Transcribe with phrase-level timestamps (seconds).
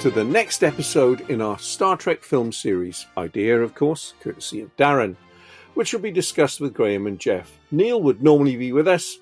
[0.00, 3.06] to the next episode in our Star Trek film series.
[3.16, 5.16] Idea, of course, courtesy of Darren,
[5.74, 7.58] which will be discussed with Graham and Jeff.
[7.72, 9.18] Neil would normally be with us,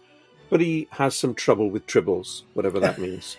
[0.51, 3.39] but he has some trouble with tribbles, whatever that means.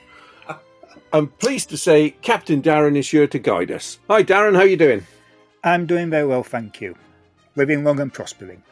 [1.13, 3.99] I'm pleased to say Captain Darren is here to guide us.
[4.09, 4.55] Hi, Darren.
[4.55, 5.05] How are you doing?
[5.63, 6.95] I'm doing very well, thank you.
[7.55, 8.63] Living long and prospering.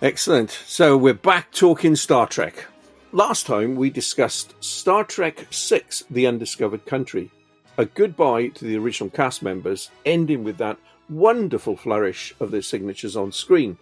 [0.00, 0.50] Excellent.
[0.50, 2.64] So we're back talking Star Trek.
[3.12, 7.30] Last time we discussed Star Trek VI The Undiscovered Country,
[7.80, 10.76] a goodbye to the original cast members, ending with that
[11.08, 13.78] wonderful flourish of their signatures on screen.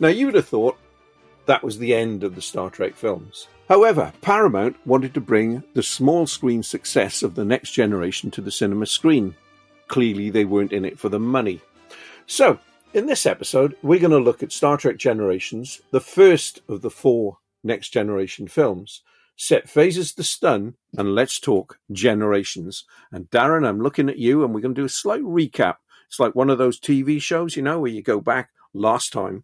[0.00, 0.78] Now, you would have thought
[1.44, 3.48] that was the end of the Star Trek films.
[3.68, 8.50] However, Paramount wanted to bring the small screen success of the next generation to the
[8.50, 9.34] cinema screen.
[9.86, 11.60] Clearly, they weren't in it for the money.
[12.26, 12.58] So,
[12.94, 16.90] in this episode, we're going to look at Star Trek Generations, the first of the
[16.90, 19.02] four next generation films.
[19.42, 22.84] Set phasers to stun and let's talk generations.
[23.10, 25.78] And Darren, I'm looking at you and we're going to do a slight recap.
[26.06, 29.42] It's like one of those TV shows, you know, where you go back last time.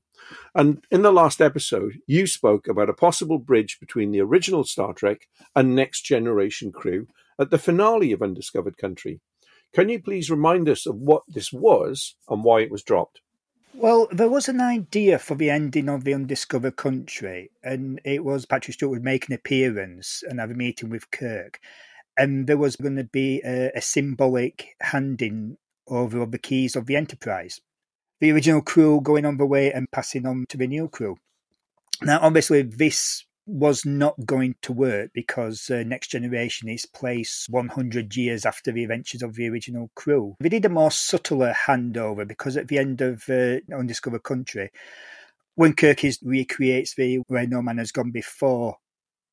[0.55, 4.93] And in the last episode, you spoke about a possible bridge between the original Star
[4.93, 5.27] Trek
[5.57, 9.19] and Next Generation crew at the finale of Undiscovered Country.
[9.75, 13.21] Can you please remind us of what this was and why it was dropped?
[13.74, 18.47] Well, there was an idea for the ending of the Undiscovered Country, and it was
[18.47, 21.61] Patrick Stewart would make an appearance and have a meeting with Kirk,
[22.16, 26.86] and there was going to be a, a symbolic handing over of the keys of
[26.86, 27.61] the Enterprise.
[28.20, 31.18] The original crew going on the way and passing on to the new crew.
[32.02, 38.14] Now, obviously, this was not going to work because uh, Next Generation is placed 100
[38.14, 40.36] years after the adventures of the original crew.
[40.39, 44.70] They did a more subtler handover because at the end of uh, Undiscovered Country,
[45.55, 48.77] when Kirk is, recreates the Where No Man Has Gone Before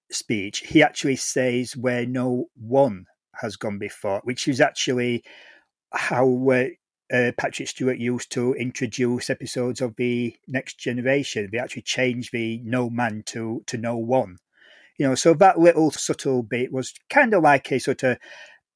[0.09, 3.05] speech, he actually says Where No One
[3.35, 5.23] Has Gone Before, which is actually
[5.91, 6.65] how uh,
[7.13, 11.49] uh, Patrick Stewart used to introduce episodes of the Next Generation.
[11.51, 14.37] They actually changed the No Man to to No One.
[14.97, 18.17] You know, so that little subtle bit was kind of like a sort of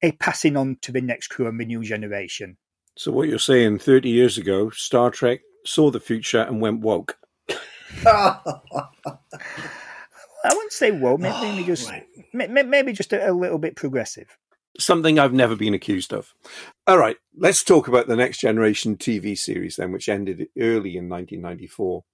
[0.02, 2.56] a passing on to the next crew and the new generation.
[2.96, 7.16] So what you're saying, 30 years ago, Star Trek saw the future and went woke.
[8.06, 8.38] I
[10.44, 11.20] wouldn't say woke.
[11.20, 11.90] Maybe, maybe just
[12.32, 14.36] maybe just a, a little bit progressive
[14.78, 16.34] something I've never been accused of.
[16.86, 21.08] All right, let's talk about the Next Generation TV series then, which ended early in
[21.08, 22.04] 1994.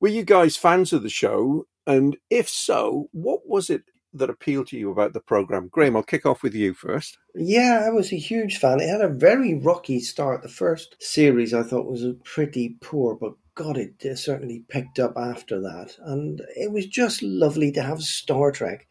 [0.00, 1.66] Were you guys fans of the show?
[1.86, 3.82] And if so, what was it
[4.14, 5.68] that appealed to you about the program?
[5.68, 7.18] Graham, I'll kick off with you first.
[7.34, 8.80] Yeah, I was a huge fan.
[8.80, 10.42] It had a very rocky start.
[10.42, 15.60] The first series I thought was pretty poor, but God, it certainly picked up after
[15.60, 15.96] that.
[16.00, 18.86] And it was just lovely to have Star Trek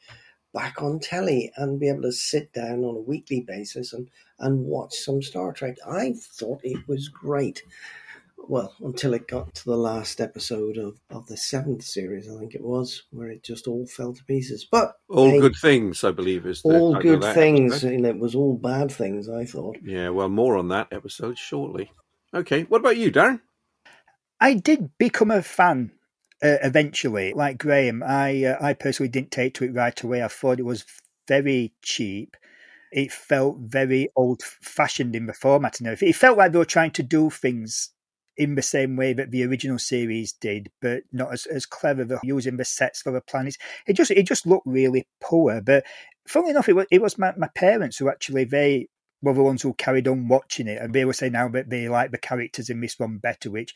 [0.53, 4.65] back on telly and be able to sit down on a weekly basis and, and
[4.65, 5.77] watch some Star Trek.
[5.87, 7.63] I thought it was great.
[8.47, 12.55] Well, until it got to the last episode of, of the seventh series, I think
[12.55, 14.65] it was, where it just all fell to pieces.
[14.69, 18.57] But all hey, good things, I believe, is all good things, and it was all
[18.57, 19.29] bad things.
[19.29, 19.77] I thought.
[19.83, 21.91] Yeah, well, more on that episode shortly.
[22.33, 23.41] Okay, what about you, Darren?
[24.39, 25.91] I did become a fan
[26.43, 30.23] uh, eventually, like Graham, I uh, I personally didn't take to it right away.
[30.23, 30.85] I thought it was
[31.27, 32.35] very cheap.
[32.91, 35.87] It felt very old fashioned in the format and.
[35.87, 37.89] It felt like they were trying to do things
[38.37, 42.03] in the same way that the original series did, but not as, as clever.
[42.03, 43.57] They're using the sets for the planets.
[43.87, 45.61] It just it just looked really poor.
[45.61, 45.85] But
[46.27, 48.87] funnily enough, it was it was my, my parents who actually they
[49.21, 51.87] were the ones who carried on watching it, and they were saying now that they
[51.87, 53.75] like the characters in this one better, which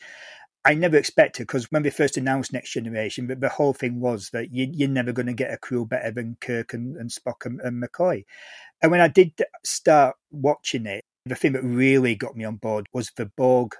[0.66, 4.30] I never expected because when we first announced Next Generation, but the whole thing was
[4.30, 7.46] that you, are never going to get a crew better than Kirk and, and Spock
[7.46, 8.24] and, and, McCoy.
[8.82, 12.88] And when I did start watching it, the thing that really got me on board
[12.92, 13.76] was the Borg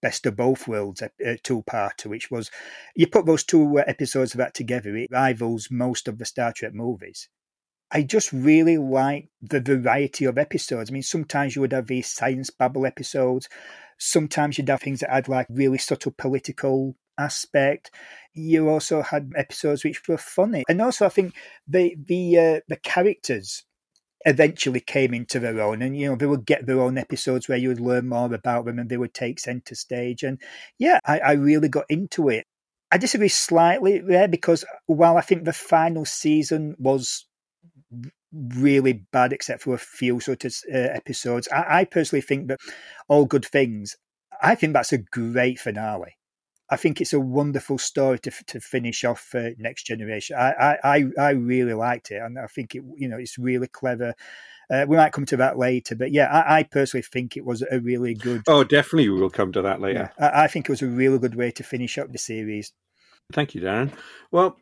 [0.00, 1.08] Best of Both Worlds uh,
[1.42, 2.48] two-parter, which was
[2.94, 6.52] you put those two uh, episodes of that together, it rivals most of the Star
[6.52, 7.28] Trek movies.
[7.92, 10.90] I just really like the variety of episodes.
[10.90, 13.48] I mean, sometimes you would have these science babble episodes.
[13.98, 17.90] Sometimes you'd have things that had like really subtle political aspect.
[18.32, 21.34] You also had episodes which were funny, and also I think
[21.66, 23.64] the the uh, the characters
[24.26, 27.56] eventually came into their own and you know they would get their own episodes where
[27.56, 30.38] you would learn more about them and they would take center stage and
[30.78, 32.44] yeah I, I really got into it
[32.92, 37.24] i disagree slightly there because while i think the final season was
[38.32, 42.60] really bad except for a few sort of uh, episodes I, I personally think that
[43.08, 43.96] all good things
[44.42, 46.16] i think that's a great finale
[46.70, 50.36] I think it's a wonderful story to to finish off uh, Next Generation.
[50.38, 54.14] I, I I really liked it, and I think it you know it's really clever.
[54.70, 57.64] Uh, we might come to that later, but yeah, I, I, personally think it was
[57.68, 58.42] a really good.
[58.46, 60.12] Oh, definitely, we will come to that later.
[60.16, 62.72] Yeah, I, I think it was a really good way to finish up the series.
[63.32, 63.92] Thank you, Darren.
[64.30, 64.56] Well,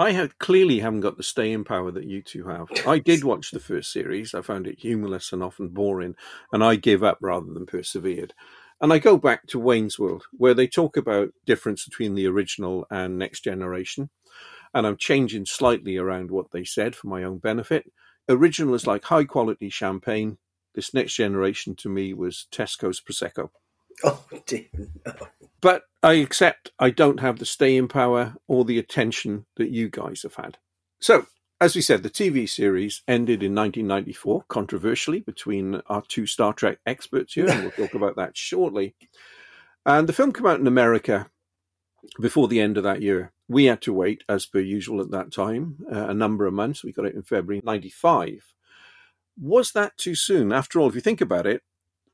[0.00, 2.68] I clearly haven't got the staying power that you two have.
[2.86, 4.32] I did watch the first series.
[4.32, 6.14] I found it humorless and often boring,
[6.54, 8.32] and I gave up rather than persevered.
[8.80, 12.86] And I go back to Wayne's World, where they talk about difference between the original
[12.90, 14.08] and next generation.
[14.72, 17.92] And I'm changing slightly around what they said for my own benefit.
[18.26, 20.38] Original is like high quality champagne.
[20.74, 23.50] This next generation to me was Tesco's Prosecco.
[24.04, 24.66] Oh dear.
[25.04, 25.14] No.
[25.60, 30.22] But I accept I don't have the staying power or the attention that you guys
[30.22, 30.56] have had.
[31.00, 31.26] So
[31.60, 36.78] as we said, the TV series ended in 1994, controversially, between our two Star Trek
[36.86, 38.94] experts here, and we'll talk about that shortly.
[39.84, 41.28] And the film came out in America
[42.18, 43.32] before the end of that year.
[43.46, 46.82] We had to wait, as per usual at that time, uh, a number of months.
[46.82, 48.54] We got it in February 95.
[49.38, 50.52] Was that too soon?
[50.52, 51.62] After all, if you think about it,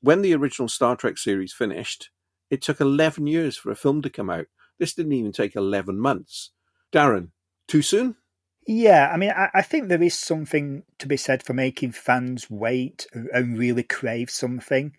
[0.06, 2.10] when the original Star Trek series finished,
[2.48, 4.46] it took 11 years for a film to come out.
[4.78, 6.52] This didn't even take 11 months.
[6.92, 7.30] Darren,
[7.66, 8.14] too soon?
[8.68, 12.48] Yeah, I mean, I, I, think there is something to be said for making fans
[12.48, 14.92] wait and really crave something.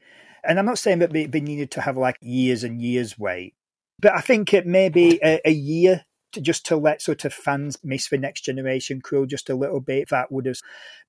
[0.43, 3.55] And I'm not saying that they, they needed to have like years and years wait,
[4.01, 6.03] but I think it may be a, a year
[6.37, 9.81] to just to let sort of fans miss the next generation crew just a little
[9.81, 10.09] bit.
[10.09, 10.59] That would have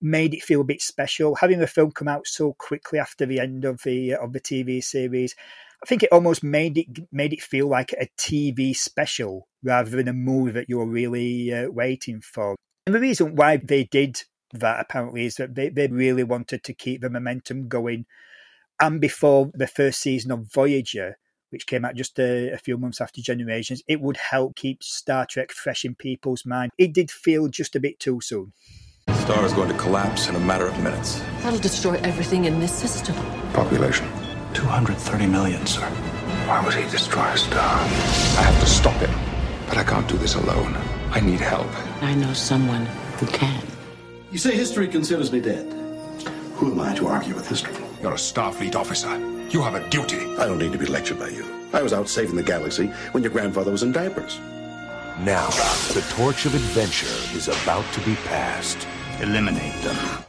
[0.01, 1.37] made it feel a bit special.
[1.37, 4.83] Having the film come out so quickly after the end of the of the TV
[4.83, 5.35] series,
[5.83, 10.09] I think it almost made it made it feel like a TV special rather than
[10.09, 12.57] a movie that you're really uh, waiting for.
[12.87, 14.23] And the reason why they did
[14.53, 18.07] that apparently is that they, they really wanted to keep the momentum going.
[18.81, 21.19] And before the first season of Voyager,
[21.51, 25.27] which came out just a, a, few months after Generations, it would help keep Star
[25.27, 26.73] Trek fresh in people's mind.
[26.79, 28.53] It did feel just a bit too soon.
[29.07, 31.21] The star is going to collapse in a matter of minutes.
[31.43, 33.15] That'll destroy everything in this system.
[33.53, 34.07] Population
[34.53, 35.89] 230 million, sir.
[36.47, 37.79] Why would he destroy a star?
[37.79, 39.11] I have to stop him.
[39.69, 40.77] But I can't do this alone.
[41.11, 41.69] I need help.
[42.03, 42.87] I know someone
[43.19, 43.63] who can.
[44.31, 45.73] You say history considers me dead.
[46.57, 47.75] Who am I to argue with history?
[48.03, 49.38] You're a Starfleet officer.
[49.51, 50.19] You have a duty.
[50.37, 51.45] I don't need to be lectured by you.
[51.73, 54.39] I was out saving the galaxy when your grandfather was in diapers.
[55.21, 55.49] Now,
[55.95, 58.87] the torch of adventure is about to be passed.
[59.21, 60.25] Eliminate them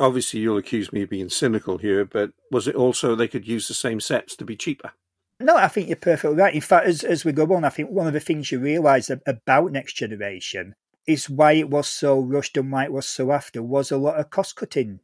[0.00, 3.68] obviously you'll accuse me of being cynical here, but was it also they could use
[3.68, 4.92] the same sets to be cheaper?
[5.38, 6.54] No, I think you're perfectly right.
[6.54, 9.10] In fact, as, as we go on, I think one of the things you realise
[9.26, 10.74] about Next Generation
[11.06, 14.18] is why it was so rushed and why it was so after was a lot
[14.18, 15.00] of cost cutting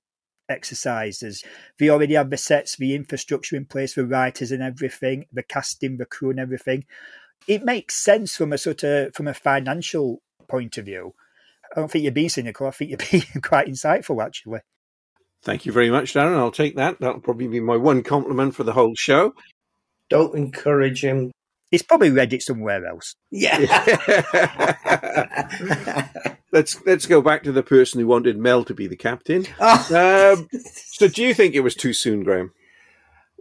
[0.48, 1.43] exercises.
[1.78, 5.96] They already have the sets, the infrastructure in place, the writers and everything, the casting,
[5.96, 6.84] the crew and everything.
[7.46, 11.14] It makes sense from a sort of from a financial point of view.
[11.75, 12.66] I don't think you're being cynical.
[12.66, 14.60] I think you're being quite insightful, actually.
[15.43, 16.37] Thank you very much, Darren.
[16.37, 16.99] I'll take that.
[16.99, 19.35] That'll probably be my one compliment for the whole show.
[20.09, 21.30] Don't encourage him.
[21.70, 23.14] He's probably read it somewhere else.
[23.30, 23.59] Yeah.
[26.52, 29.46] let's let's go back to the person who wanted Mel to be the captain.
[29.60, 30.36] Oh.
[30.36, 32.52] Um, so, do you think it was too soon, Graham?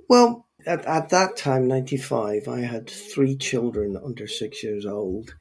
[0.09, 5.35] Well, at, at that time, ninety five, I had three children under six years old,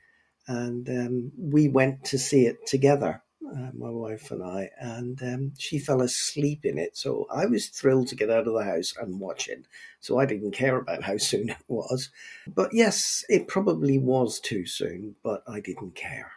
[0.47, 3.23] and um, we went to see it together
[3.55, 6.97] uh, my wife and I, and um, she fell asleep in it.
[6.97, 9.67] So I was thrilled to get out of the house and watch it.
[10.01, 12.11] So I didn't care about how soon it was.
[12.47, 16.33] But yes, it probably was too soon, but I didn't care.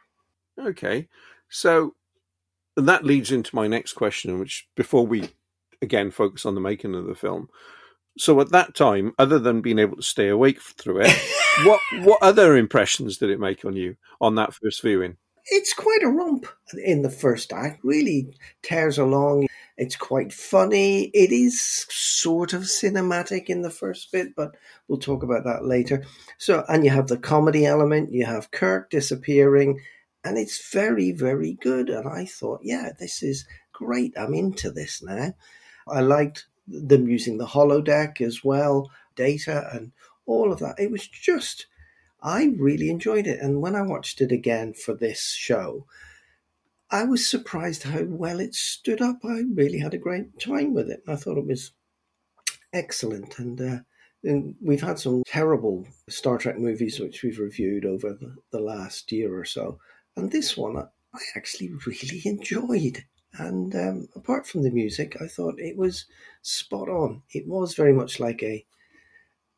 [0.59, 1.07] Okay.
[1.49, 1.95] So
[2.75, 5.29] that leads into my next question, which before we
[5.81, 7.49] again focus on the making of the film.
[8.17, 11.15] So at that time, other than being able to stay awake through it,
[11.65, 15.17] what what other impressions did it make on you on that first viewing?
[15.49, 16.45] it's quite a romp
[16.83, 17.83] in the first act.
[17.83, 19.47] Really tears along.
[19.77, 21.05] It's quite funny.
[21.13, 24.55] It is sort of cinematic in the first bit, but
[24.87, 26.03] we'll talk about that later.
[26.37, 28.11] So, and you have the comedy element.
[28.11, 29.79] You have Kirk disappearing,
[30.23, 31.89] and it's very, very good.
[31.89, 34.13] And I thought, yeah, this is great.
[34.17, 35.33] I'm into this now.
[35.87, 39.91] I liked them using the holodeck as well, data and
[40.25, 40.79] all of that.
[40.79, 41.67] It was just
[42.21, 43.39] I really enjoyed it.
[43.39, 45.85] And when I watched it again for this show,
[46.89, 49.19] I was surprised how well it stood up.
[49.23, 51.03] I really had a great time with it.
[51.07, 51.71] I thought it was
[52.73, 53.37] excellent.
[53.39, 53.79] And, uh,
[54.23, 59.11] and we've had some terrible Star Trek movies which we've reviewed over the, the last
[59.11, 59.79] year or so.
[60.17, 63.05] And this one I, I actually really enjoyed.
[63.33, 66.05] And um, apart from the music, I thought it was
[66.41, 67.21] spot on.
[67.31, 68.65] It was very much like a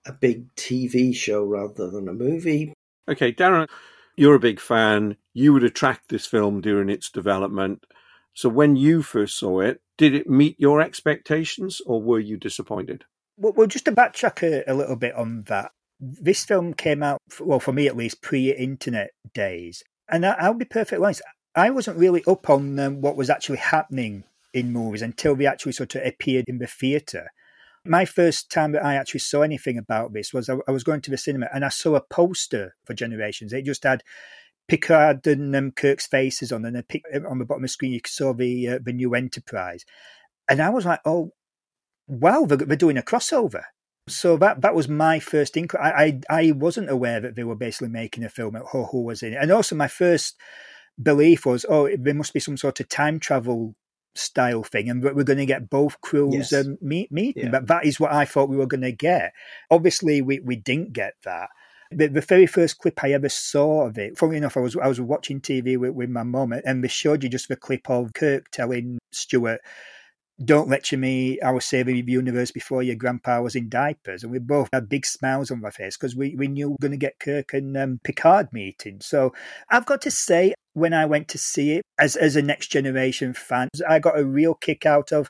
[0.05, 2.73] a big TV show rather than a movie.
[3.07, 3.67] Okay, Darren,
[4.15, 5.17] you're a big fan.
[5.33, 7.85] You would attract this film during its development.
[8.33, 13.05] So when you first saw it, did it meet your expectations or were you disappointed?
[13.37, 17.59] Well, just to backtrack a, a little bit on that, this film came out, well,
[17.59, 19.83] for me at least, pre internet days.
[20.09, 21.21] And I, will be perfectly honest,
[21.55, 24.23] I wasn't really up on um, what was actually happening
[24.53, 27.31] in movies until they actually sort of appeared in the theatre.
[27.85, 31.01] My first time that I actually saw anything about this was I, I was going
[31.01, 33.53] to the cinema and I saw a poster for Generations.
[33.53, 34.03] It just had
[34.69, 38.01] Picard and um, Kirk's faces on, and then on the bottom of the screen you
[38.05, 39.83] saw the uh, the new Enterprise,
[40.47, 41.33] and I was like, "Oh,
[42.07, 43.63] wow, they're, they're doing a crossover."
[44.09, 45.83] So that that was my first inquiry.
[45.83, 48.55] I, I, I wasn't aware that they were basically making a film.
[48.71, 50.35] Who, who was in it, and also my first
[51.01, 53.75] belief was, "Oh, there must be some sort of time travel
[54.15, 56.53] style thing, and we're going to get both crews yes.
[56.53, 57.45] um, meet meeting.
[57.45, 57.51] Yeah.
[57.51, 59.33] But that is what I thought we were going to get.
[59.71, 61.49] Obviously, we we didn't get that.
[61.91, 64.87] The, the very first clip I ever saw of it, funnily enough, I was I
[64.87, 68.13] was watching TV with, with my mum, and they showed you just the clip of
[68.13, 69.61] Kirk telling Stewart
[70.43, 74.23] don't lecture me, I was saving the universe before your grandpa was in diapers.
[74.23, 76.77] And we both had big smiles on our face because we, we knew we were
[76.81, 79.01] going to get Kirk and um, Picard meeting.
[79.01, 79.33] So
[79.69, 83.33] I've got to say, when I went to see it as, as a next generation
[83.33, 85.29] fan, I got a real kick out of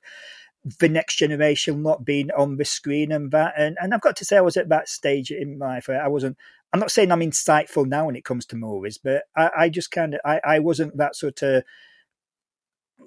[0.80, 3.54] the next generation not being on the screen and that.
[3.58, 6.38] And, and I've got to say, I was at that stage in life I wasn't,
[6.72, 9.90] I'm not saying I'm insightful now when it comes to movies, but I, I just
[9.90, 11.64] kind of, I, I wasn't that sort of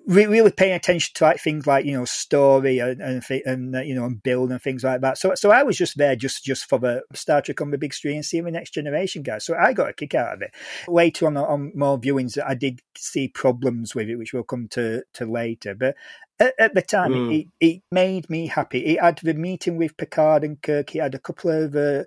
[0.07, 3.95] really paying attention to like things like you know story and and, and uh, you
[3.95, 5.19] know and build and things like that.
[5.19, 7.95] So so I was just there just just for the Star Trek on the big
[7.95, 9.45] screen and seeing the next generation guys.
[9.45, 10.53] So I got a kick out of it.
[10.89, 15.03] Later on on more viewings, I did see problems with it, which we'll come to
[15.15, 15.75] to later.
[15.75, 15.97] But
[16.41, 17.41] at, at the time, mm.
[17.41, 18.85] it, it made me happy.
[18.85, 20.95] It had the meeting with Picard and Kirk.
[20.95, 21.75] It had a couple of.
[21.77, 22.05] Uh,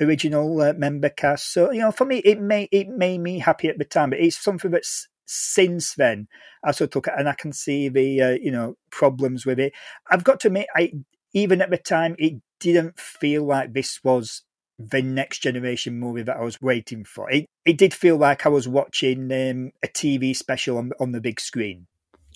[0.00, 1.52] original uh, member cast.
[1.52, 4.10] So you know, for me, it made it made me happy at the time.
[4.10, 6.26] But it's something that's since then
[6.64, 9.60] I sort of took it and I can see the uh, you know problems with
[9.60, 9.72] it.
[10.10, 10.92] I've got to admit, I
[11.32, 14.42] even at the time it didn't feel like this was
[14.78, 17.30] the next generation movie that I was waiting for.
[17.30, 21.20] It it did feel like I was watching um, a TV special on on the
[21.20, 21.86] big screen.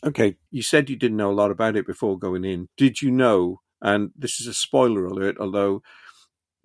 [0.04, 2.68] Okay, you said you didn't know a lot about it before going in.
[2.76, 3.60] Did you know?
[3.84, 5.82] And this is a spoiler alert, although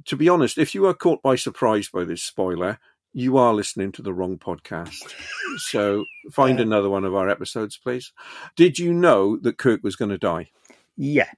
[0.05, 2.79] to be honest, if you are caught by surprise by this spoiler,
[3.17, 5.13] you are listening to the wrong podcast.
[5.59, 6.65] So find yeah.
[6.65, 8.13] another one of our episodes, please.
[8.55, 10.51] Did you know that Kirk was going to die?
[10.95, 11.31] Yeah.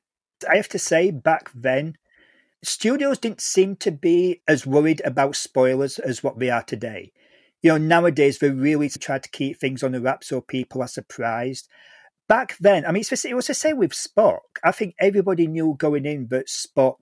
[0.50, 1.96] I have to say, back then,
[2.62, 7.14] studios didn't seem to be as worried about spoilers as what they are today.
[7.62, 10.88] You know, nowadays they really try to keep things on the wrap so people are
[10.90, 11.70] surprised.
[12.28, 14.40] Back then, I mean, it was the same with Spock.
[14.66, 16.98] I think everybody knew going in that Spock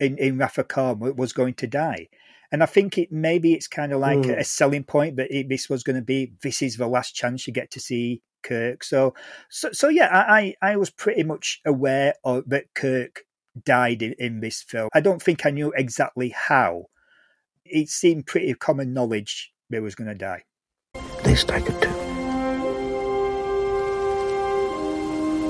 [0.00, 2.08] in, in of Khan was going to die.
[2.56, 4.34] And I think it maybe it's kind of like mm.
[4.34, 7.46] a selling point that it, this was going to be this is the last chance
[7.46, 8.82] you get to see Kirk.
[8.82, 9.12] So
[9.50, 13.24] so, so yeah, I, I was pretty much aware of that Kirk
[13.62, 14.88] died in, in this film.
[14.94, 16.86] I don't think I knew exactly how.
[17.66, 20.44] It seemed pretty common knowledge that was going to die.
[21.24, 21.92] They staggered too.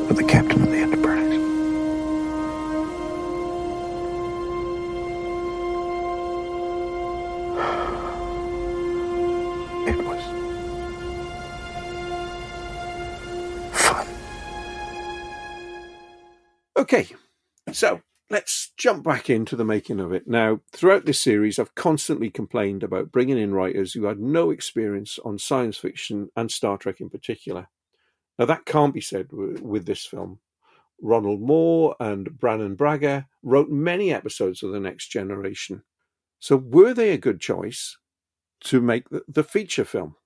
[0.08, 1.25] But the captain of the Enterprise.
[16.76, 17.08] Okay,
[17.72, 20.28] so let's jump back into the making of it.
[20.28, 25.18] Now, throughout this series, I've constantly complained about bringing in writers who had no experience
[25.24, 27.68] on science fiction and Star Trek in particular.
[28.38, 30.40] Now, that can't be said with this film.
[31.00, 35.82] Ronald Moore and Brannon Braga wrote many episodes of The Next Generation.
[36.40, 37.96] So, were they a good choice
[38.64, 40.16] to make the feature film?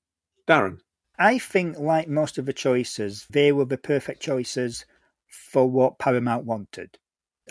[0.48, 0.80] Darren?
[1.16, 4.84] I think, like most of the choices, they were the perfect choices
[5.30, 6.98] for what Paramount wanted.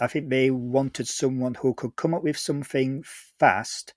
[0.02, 3.94] I think they wanted someone who could come up with something fast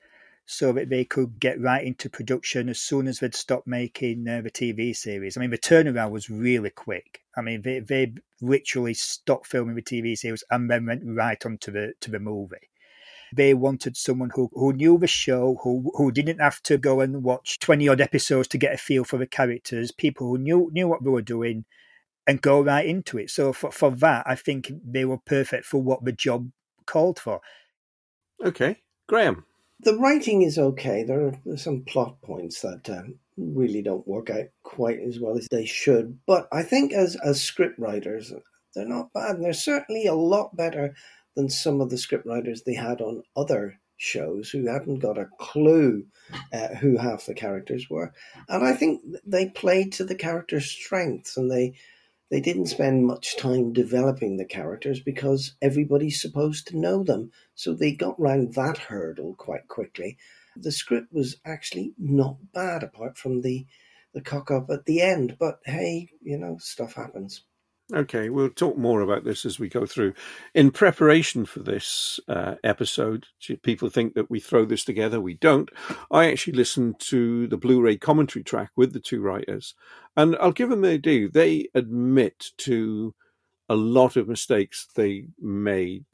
[0.46, 4.40] so that they could get right into production as soon as they'd stopped making uh,
[4.40, 5.36] the TV series.
[5.36, 7.22] I mean, the turnaround was really quick.
[7.36, 11.70] I mean, they, they literally stopped filming the TV series and then went right onto
[11.70, 12.68] the to the movie.
[13.34, 17.22] They wanted someone who, who knew the show, who who didn't have to go and
[17.22, 19.90] watch twenty odd episodes to get a feel for the characters.
[19.90, 21.64] People who knew knew what they were doing
[22.26, 23.30] and go right into it.
[23.30, 26.50] So for for that, I think they were perfect for what the job
[26.86, 27.40] called for.
[28.44, 29.44] Okay, Graham.
[29.80, 31.02] The writing is okay.
[31.02, 35.48] There are some plot points that um, really don't work out quite as well as
[35.50, 36.18] they should.
[36.26, 38.32] But I think as as script writers,
[38.74, 39.36] they're not bad.
[39.36, 40.94] And they're certainly a lot better
[41.34, 45.28] than some of the script writers they had on other shows who hadn't got a
[45.38, 46.04] clue
[46.52, 48.12] uh, who half the characters were.
[48.48, 51.74] And I think they played to the characters' strengths and they
[52.32, 57.30] they didn't spend much time developing the characters because everybody's supposed to know them.
[57.54, 60.16] So they got round that hurdle quite quickly.
[60.56, 63.66] The script was actually not bad apart from the
[64.14, 65.36] the cock up at the end.
[65.38, 67.44] But hey, you know, stuff happens.
[67.94, 70.14] Okay, we'll talk more about this as we go through.
[70.54, 73.26] In preparation for this uh, episode,
[73.62, 75.20] people think that we throw this together.
[75.20, 75.68] We don't.
[76.10, 79.74] I actually listened to the Blu ray commentary track with the two writers,
[80.16, 81.28] and I'll give them their due.
[81.28, 83.14] They admit to
[83.68, 86.04] a lot of mistakes they made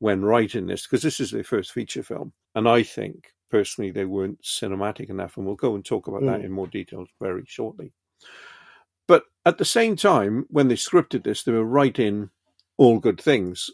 [0.00, 2.32] when writing this, because this is their first feature film.
[2.54, 6.26] And I think, personally, they weren't cinematic enough, and we'll go and talk about mm.
[6.26, 7.92] that in more detail very shortly.
[9.12, 12.30] But at the same time, when they scripted this, they were writing
[12.78, 13.68] all good things.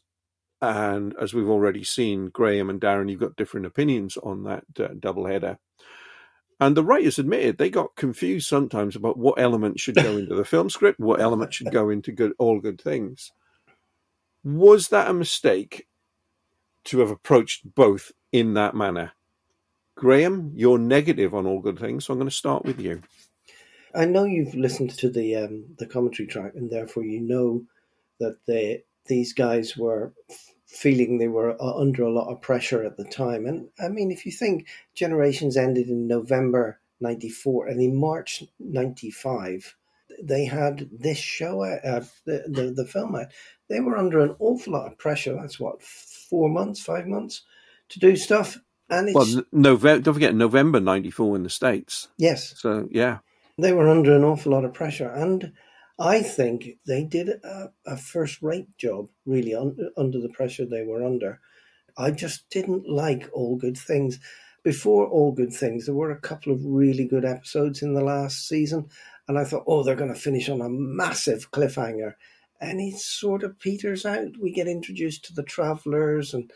[0.61, 4.95] And as we've already seen, Graham and Darren, you've got different opinions on that uh,
[4.99, 5.61] double header.
[6.59, 10.45] And the writers admitted they got confused sometimes about what element should go into the
[10.45, 13.31] film script, what element should go into good, all good things.
[14.43, 15.87] Was that a mistake
[16.87, 19.13] to have approached both in that manner?
[19.95, 23.03] Graham, you're negative on all good things, so I'm going to start with you.
[23.95, 27.65] I know you've listened to the um, the commentary track, and therefore you know
[28.21, 30.13] that they these guys were
[30.67, 33.47] feeling they were uh, under a lot of pressure at the time.
[33.47, 39.75] And I mean, if you think Generations ended in November '94, and in March '95
[40.23, 43.29] they had this show, uh, the, the the film out.
[43.69, 45.35] They were under an awful lot of pressure.
[45.35, 47.43] That's what four months, five months
[47.91, 48.59] to do stuff.
[48.91, 50.03] And well, November.
[50.03, 52.09] Don't forget November '94 in the states.
[52.17, 52.55] Yes.
[52.57, 53.19] So yeah,
[53.59, 55.09] they were under an awful lot of pressure.
[55.09, 55.53] And
[55.99, 60.85] I think they did a, a first rate job, really, un, under the pressure they
[60.85, 61.41] were under.
[61.97, 64.21] I just didn't like All Good Things.
[64.63, 68.47] Before All Good Things, there were a couple of really good episodes in the last
[68.47, 68.89] season.
[69.27, 72.15] And I thought, oh, they're going to finish on a massive cliffhanger.
[72.61, 74.39] And it sort of peters out.
[74.41, 76.51] We get introduced to the travelers, and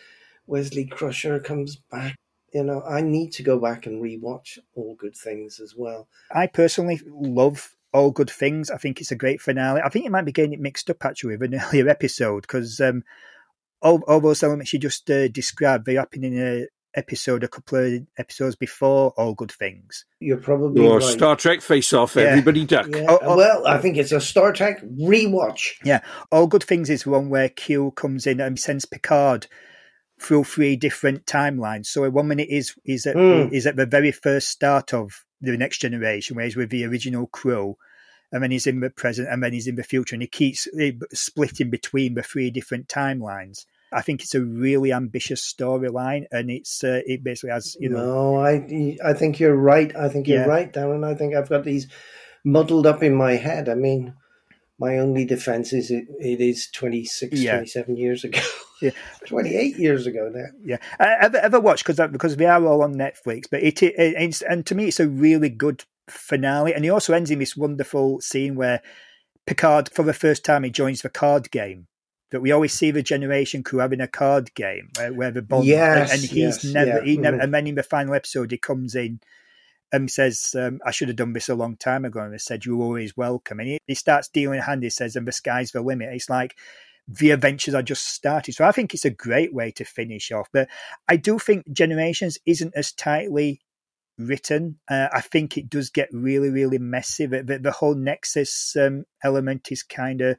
[0.46, 2.16] Wesley Crusher comes back
[2.52, 6.08] you know, I need to go back and rewatch All Good Things as well.
[6.30, 8.70] I personally love All Good Things.
[8.70, 9.80] I think it's a great finale.
[9.82, 12.80] I think you might be getting it mixed up actually with an earlier episode because
[12.80, 13.04] um,
[13.80, 17.78] all, all those elements you just uh, described, they happen in a episode a couple
[17.78, 20.04] of episodes before All Good Things.
[20.20, 21.02] You're probably or right.
[21.02, 22.24] Star Trek Face Off, yeah.
[22.24, 22.88] everybody duck.
[22.90, 23.06] Yeah.
[23.08, 25.72] Oh, oh, well, I think it's a Star Trek rewatch.
[25.84, 29.46] Yeah, All Good Things is one where Q comes in and sends Picard
[30.22, 31.86] through three different timelines.
[31.86, 33.52] So one minute is is at mm.
[33.52, 37.26] is at the very first start of the next generation, where he's with the original
[37.26, 37.76] crew,
[38.30, 40.68] and then he's in the present, and then he's in the future, and he keeps
[41.12, 43.66] splitting between the three different timelines.
[43.92, 48.06] I think it's a really ambitious storyline, and it's uh, it basically has you know.
[48.06, 49.94] No, I I think you're right.
[49.96, 50.46] I think you're yeah.
[50.46, 51.04] right, Darren.
[51.04, 51.88] I think I've got these
[52.44, 53.68] muddled up in my head.
[53.68, 54.14] I mean,
[54.78, 57.52] my only defense is it, it is 26, yeah.
[57.56, 58.40] 27 years ago.
[58.82, 58.90] Yeah.
[59.26, 60.46] 28 years ago now.
[60.64, 60.78] Yeah.
[60.98, 64.42] I ever, ever watched, because because we are all on Netflix, but it, it, it's,
[64.42, 66.74] and to me, it's a really good finale.
[66.74, 68.82] And he also ends in this wonderful scene where
[69.46, 71.86] Picard, for the first time, he joins the card game.
[72.30, 75.66] That we always see the generation crew having a card game where, where the bond,
[75.66, 77.04] yes, and, and he's yes, never, yeah.
[77.04, 77.44] he never, mm-hmm.
[77.44, 79.20] and then in the final episode, he comes in
[79.92, 82.20] and says, um, I should have done this a long time ago.
[82.20, 83.60] And they said, You're always welcome.
[83.60, 86.08] And he, he starts dealing a hand, he says, and the sky's the limit.
[86.12, 86.56] It's like
[87.08, 88.54] the adventures are just started.
[88.54, 90.48] So I think it's a great way to finish off.
[90.52, 90.68] But
[91.08, 93.60] I do think Generations isn't as tightly
[94.18, 94.78] written.
[94.88, 97.26] Uh, I think it does get really, really messy.
[97.26, 100.36] The, the, the whole Nexus um, element is kind of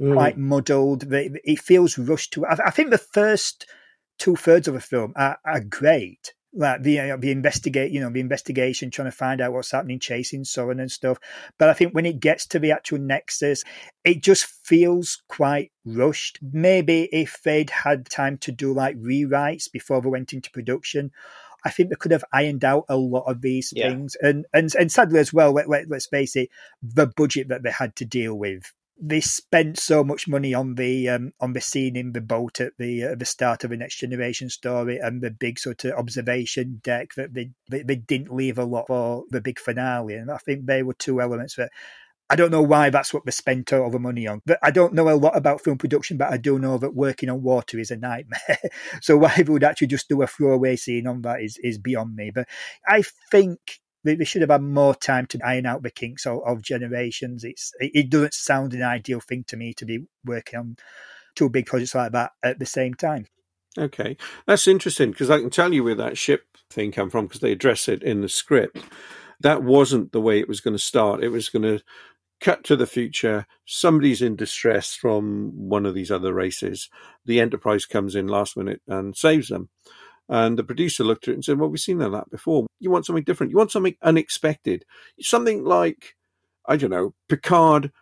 [0.00, 0.14] mm.
[0.14, 1.04] quite muddled.
[1.10, 2.46] It feels rushed to.
[2.46, 3.66] I, I think the first
[4.18, 8.10] two thirds of the film are, are great like the uh, the investigate you know
[8.10, 11.18] the investigation trying to find out what's happening chasing Soran and stuff.
[11.58, 13.64] But I think when it gets to the actual nexus
[14.04, 16.38] it just feels quite rushed.
[16.42, 21.10] Maybe if they'd had time to do like rewrites before they went into production
[21.64, 23.88] I think they could have ironed out a lot of these yeah.
[23.88, 24.16] things.
[24.20, 26.50] And, and and sadly as well let, let, let's face it
[26.82, 31.08] the budget that they had to deal with they spent so much money on the
[31.08, 33.96] um, on the scene in the boat at the uh, the start of the next
[33.96, 38.58] generation story and the big sort of observation deck that they, they, they didn't leave
[38.58, 41.70] a lot for the big finale and I think they were two elements that
[42.30, 44.40] I don't know why that's what they spent all the money on.
[44.46, 47.28] But I don't know a lot about film production, but I do know that working
[47.28, 48.58] on water is a nightmare.
[49.02, 52.16] so why they would actually just do a throwaway scene on that is, is beyond
[52.16, 52.30] me.
[52.34, 52.48] But
[52.86, 53.58] I think
[54.04, 57.42] they, should have had more time to iron out the kinks of, of generations.
[57.44, 60.76] It's it, it doesn't sound an ideal thing to me to be working on
[61.34, 63.26] two big projects like that at the same time.
[63.76, 67.40] Okay, that's interesting because I can tell you where that ship thing came from because
[67.40, 68.78] they address it in the script.
[69.40, 71.24] That wasn't the way it was going to start.
[71.24, 71.82] It was going to
[72.40, 73.46] cut to the future.
[73.64, 76.88] Somebody's in distress from one of these other races.
[77.24, 79.70] The Enterprise comes in last minute and saves them.
[80.28, 82.66] And the producer looked at it and said, Well, we've seen that before.
[82.80, 83.50] You want something different.
[83.50, 84.84] You want something unexpected.
[85.20, 86.14] Something like,
[86.66, 87.92] I don't know, Picard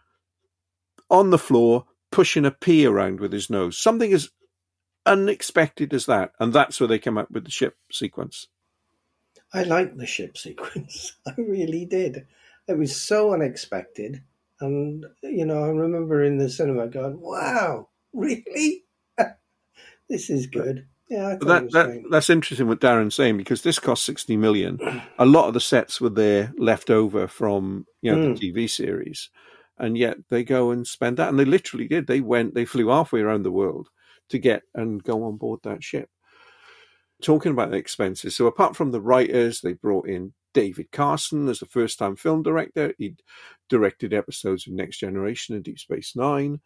[1.11, 3.79] on the floor pushing a pea around with his nose.
[3.79, 4.31] Something as
[5.05, 6.33] unexpected as that.
[6.39, 8.49] And that's where they came up with the ship sequence.
[9.53, 11.17] I liked the ship sequence.
[11.27, 12.27] I really did.
[12.69, 14.23] It was so unexpected.
[14.61, 18.85] And, you know, I remember in the cinema going, wow, really?
[20.09, 20.87] this is good.
[21.13, 24.81] Yeah, that, that that's interesting what Darren's saying because this cost sixty million.
[25.19, 28.41] A lot of the sets were there left over from you know mm.
[28.41, 29.29] the TV series,
[29.77, 32.07] and yet they go and spend that, and they literally did.
[32.07, 33.91] They went, they flew halfway around the world
[34.31, 36.09] to get and go on board that ship.
[37.23, 41.59] Talking about the expenses, so apart from the writers, they brought in David Carson as
[41.59, 42.95] the first-time film director.
[42.97, 43.17] He
[43.69, 46.61] directed episodes of Next Generation and Deep Space Nine.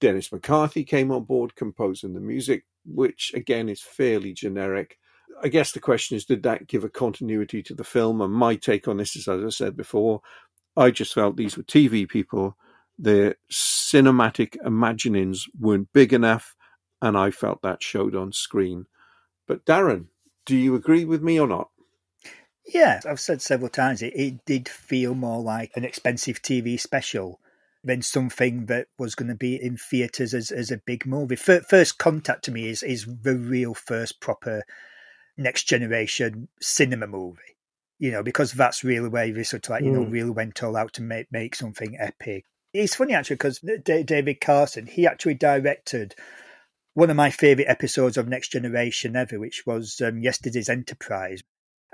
[0.00, 4.98] Dennis McCarthy came on board composing the music, which again is fairly generic.
[5.42, 8.20] I guess the question is, did that give a continuity to the film?
[8.20, 10.20] And my take on this is, as I said before,
[10.76, 12.56] I just felt these were TV people.
[12.98, 16.56] Their cinematic imaginings weren't big enough,
[17.00, 18.86] and I felt that showed on screen.
[19.46, 20.06] But Darren,
[20.46, 21.68] do you agree with me or not?
[22.66, 27.40] Yeah, I've said several times it, it did feel more like an expensive TV special
[27.84, 31.36] than something that was going to be in theatres as, as a big movie.
[31.36, 34.62] First Contact to me is is the real first proper
[35.36, 37.56] next generation cinema movie.
[38.00, 40.12] You know, because that's really where they sort of like, you know, mm.
[40.12, 42.44] really went all out to make make something epic.
[42.72, 46.14] It's funny actually because David Carson, he actually directed
[46.94, 51.42] one of my favourite episodes of Next Generation ever, which was um, Yesterday's Enterprise.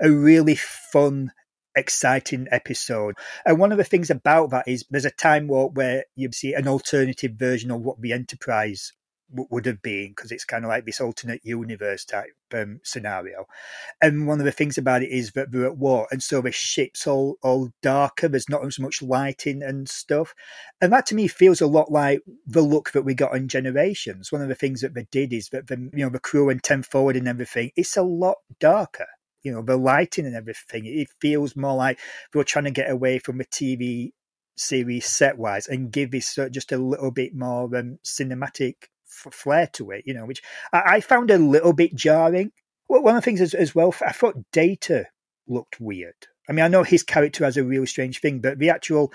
[0.01, 1.31] A really fun
[1.75, 3.15] exciting episode.
[3.45, 6.53] And one of the things about that is there's a time warp where you see
[6.53, 8.91] an alternative version of what the Enterprise
[9.29, 13.45] w- would have been because it's kind of like this alternate universe type um, scenario.
[14.01, 16.51] And one of the things about it is that they're at war, and so the
[16.51, 18.27] ship's all all darker.
[18.27, 20.33] There's not as much lighting and stuff,
[20.81, 24.31] and that to me feels a lot like the look that we got in Generations.
[24.31, 26.63] One of the things that they did is that the you know the crew and
[26.63, 27.71] ten forward and everything.
[27.75, 29.07] It's a lot darker
[29.45, 30.85] you know the lighting and everything.
[30.85, 31.99] It feels more like
[32.33, 34.11] they were trying to get away from the TV
[34.57, 39.91] series set wise and give this just a little bit more um, cinematic flair to
[39.91, 40.03] it.
[40.05, 40.41] You know, which
[40.73, 42.51] I, I, found a little bit jarring.
[42.87, 45.05] One of the things as, as well, I thought Data
[45.47, 46.15] looked weird.
[46.49, 49.11] I mean, I know his character has a real strange thing, but the actual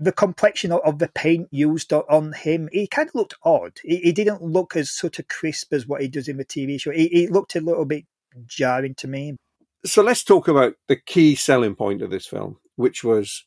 [0.00, 3.72] the complexion of, the paint used on him, he kind of looked odd.
[3.82, 6.92] He, didn't look as sort of crisp as what he does in the TV show.
[6.92, 8.04] He looked a little bit
[8.46, 9.36] jarring to me
[9.84, 13.44] so let's talk about the key selling point of this film, which was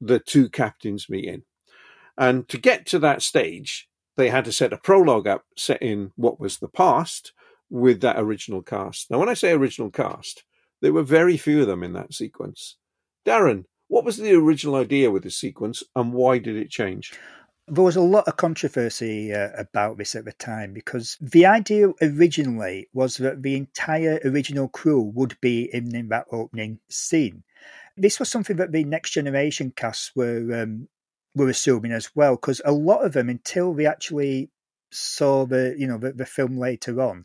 [0.00, 1.42] the two captains meeting.
[2.16, 6.12] And to get to that stage, they had to set a prologue up set in
[6.16, 7.32] what was the past
[7.70, 9.10] with that original cast.
[9.10, 10.44] Now, when I say original cast,
[10.80, 12.76] there were very few of them in that sequence.
[13.26, 17.12] Darren, what was the original idea with the sequence and why did it change?
[17.66, 21.88] There was a lot of controversy uh, about this at the time because the idea
[22.02, 27.42] originally was that the entire original crew would be in, in that opening scene.
[27.96, 30.88] This was something that the next generation casts were um,
[31.34, 34.50] were assuming as well, because a lot of them, until they actually
[34.92, 37.24] saw the you know the, the film later on,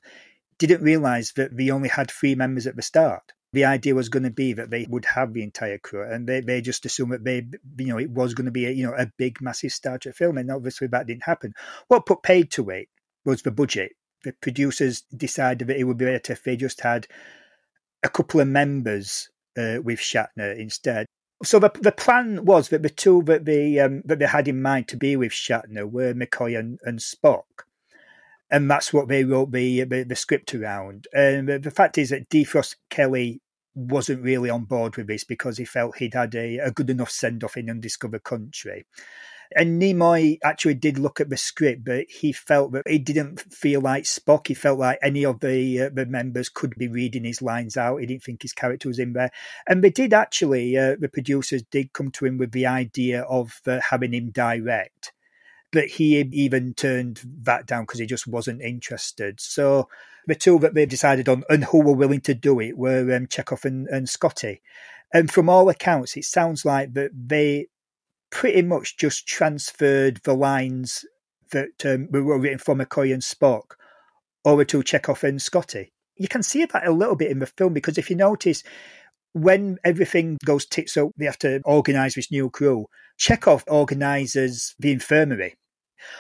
[0.58, 4.24] didn't realise that they only had three members at the start the idea was going
[4.24, 7.24] to be that they would have the entire crew, and they, they just assumed that
[7.24, 7.46] they,
[7.78, 10.16] you know, it was going to be a, you know a big, massive Star Trek
[10.16, 11.54] film, and obviously that didn't happen.
[11.88, 12.90] What put paid to it
[13.26, 13.94] was the budget.
[14.24, 17.08] The producers decided that it would be better if they just had
[18.04, 21.06] a couple of members uh, with Shatner instead.
[21.44, 24.62] So the the plan was that the two that they um, that they had in
[24.62, 27.44] mind to be with Shatner were McCoy and, and Spock
[28.52, 31.08] and that's what they wrote the the, the script around.
[31.14, 33.42] And the, the fact is that DeForest Kelley
[33.76, 37.12] wasn't really on board with this because he felt he'd had a, a good enough
[37.12, 38.86] send off in Undiscovered Country.
[39.56, 43.82] And Nimoy actually did look at the script, but he felt that he didn't feel
[43.82, 44.48] like Spock.
[44.48, 47.98] He felt like any of the uh, the members could be reading his lines out.
[47.98, 49.32] He didn't think his character was in there.
[49.68, 53.60] And they did actually, uh, the producers did come to him with the idea of
[53.66, 55.14] uh, having him direct.
[55.72, 59.40] But he even turned that down because he just wasn't interested.
[59.40, 59.88] So
[60.26, 63.28] the two that they decided on and who were willing to do it were um,
[63.28, 64.62] Chekov and, and Scotty.
[65.14, 67.68] And from all accounts, it sounds like that they
[68.30, 71.06] pretty much just transferred the lines
[71.52, 73.76] that um, were written for McCoy and Spock
[74.46, 75.92] over to Chekov and Scotty.
[76.16, 78.64] You can see that a little bit in the film because if you notice,
[79.34, 82.88] when everything goes tits up, they have to organise this new crew.
[83.20, 85.56] Chekov organises the infirmary.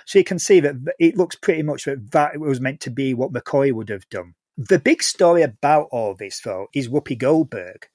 [0.05, 3.13] So you can see that it looks pretty much that that was meant to be
[3.13, 4.35] what McCoy would have done.
[4.57, 7.87] The big story about all this, though, is Whoopi Goldberg,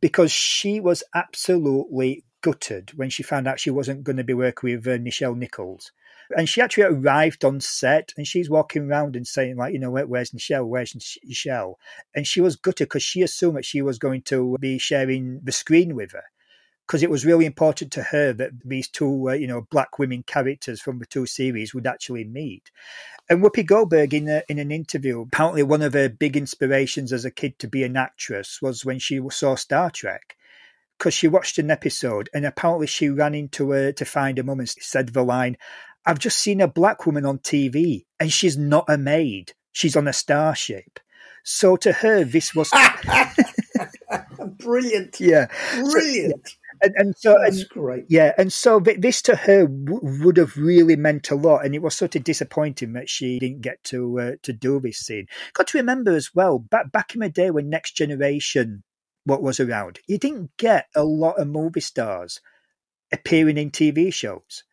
[0.00, 4.70] because she was absolutely gutted when she found out she wasn't going to be working
[4.70, 5.92] with uh, Nichelle Nichols.
[6.36, 9.90] And she actually arrived on set and she's walking around and saying, like, you know,
[9.90, 10.64] where's Michelle?
[10.64, 11.78] Where's Michelle?
[12.14, 15.52] And she was gutted because she assumed that she was going to be sharing the
[15.52, 16.24] screen with her
[16.88, 20.22] because it was really important to her that these two, uh, you know, black women
[20.22, 22.70] characters from the two series would actually meet.
[23.28, 27.26] And Whoopi Goldberg, in a, in an interview, apparently one of her big inspirations as
[27.26, 30.34] a kid to be an actress was when she saw Star Trek.
[30.96, 34.60] Because she watched an episode and apparently she ran into her to find her mum
[34.60, 35.58] and said the line,
[36.06, 39.52] I've just seen a black woman on TV and she's not a maid.
[39.72, 41.00] She's on a starship.
[41.44, 42.70] So to her, this was
[44.58, 45.20] brilliant.
[45.20, 46.48] Yeah, brilliant.
[46.48, 48.04] So, and, and so that's and, great.
[48.08, 51.82] Yeah, and so this to her w- would have really meant a lot, and it
[51.82, 55.26] was sort of disappointing that she didn't get to uh, to do this scene.
[55.54, 58.82] Got to remember as well, back back in the day when Next Generation
[59.24, 62.40] what was around, you didn't get a lot of movie stars
[63.12, 64.64] appearing in TV shows.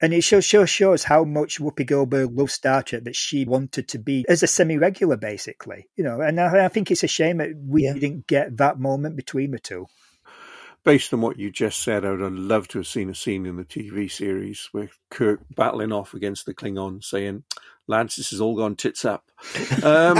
[0.00, 3.88] And it shows, shows, shows how much Whoopi Goldberg loved Star Trek that she wanted
[3.88, 5.88] to be as a semi-regular, basically.
[5.96, 7.94] You know, and I, I think it's a shame that we yeah.
[7.94, 9.86] didn't get that moment between the two
[10.86, 13.44] based on what you just said, I would have loved to have seen a scene
[13.44, 17.42] in the TV series where Kirk battling off against the Klingon, saying,
[17.88, 19.24] "Lads, this has all gone tits up."
[19.82, 20.16] Um,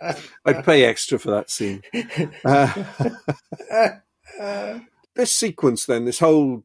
[0.46, 1.82] I'd pay extra for that scene.
[2.44, 3.98] Uh,
[5.14, 6.64] this sequence, then, this whole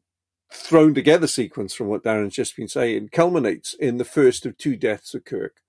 [0.52, 4.76] thrown together sequence from what Darren's just been saying, culminates in the first of two
[4.76, 5.60] deaths of Kirk.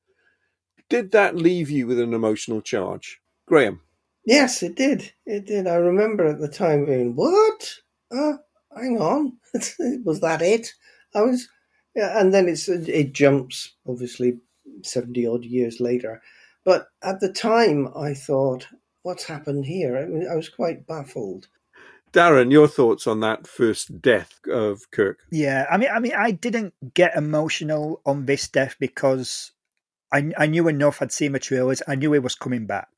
[0.89, 3.82] Did that leave you with an emotional charge, Graham?
[4.26, 5.13] Yes, it did.
[5.26, 5.67] It did.
[5.67, 7.76] I remember at the time being, what?
[8.12, 8.34] Uh,
[8.76, 9.38] hang on.
[10.04, 10.74] was that it?
[11.15, 11.48] I was,
[11.96, 14.39] yeah, and then it's it jumps obviously
[14.84, 16.22] seventy odd years later,
[16.63, 18.67] but at the time I thought,
[19.04, 19.98] what's happened here?
[19.98, 21.48] I, mean, I was quite baffled.
[22.13, 25.19] Darren, your thoughts on that first death of Kirk?
[25.32, 29.52] Yeah, I mean, I mean, I didn't get emotional on this death because
[30.12, 31.02] I, I knew enough.
[31.02, 31.82] I'd seen the trailers.
[31.88, 32.89] I knew he was coming back.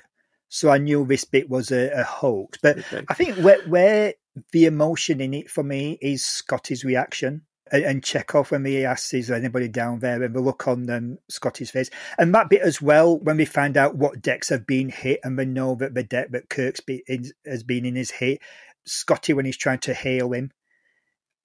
[0.50, 2.60] So I knew this bit was a, a hoax.
[2.62, 3.06] But okay.
[3.08, 4.14] I think where, where
[4.52, 9.14] the emotion in it for me is Scotty's reaction and, and Chekov when he asks,
[9.14, 10.22] is there anybody down there?
[10.22, 11.90] And the look on um, Scotty's face.
[12.18, 15.38] And that bit as well, when we find out what decks have been hit and
[15.38, 18.40] we know that the deck that Kirk's be, is, has been in his hit,
[18.86, 20.52] Scotty when he's trying to hail him.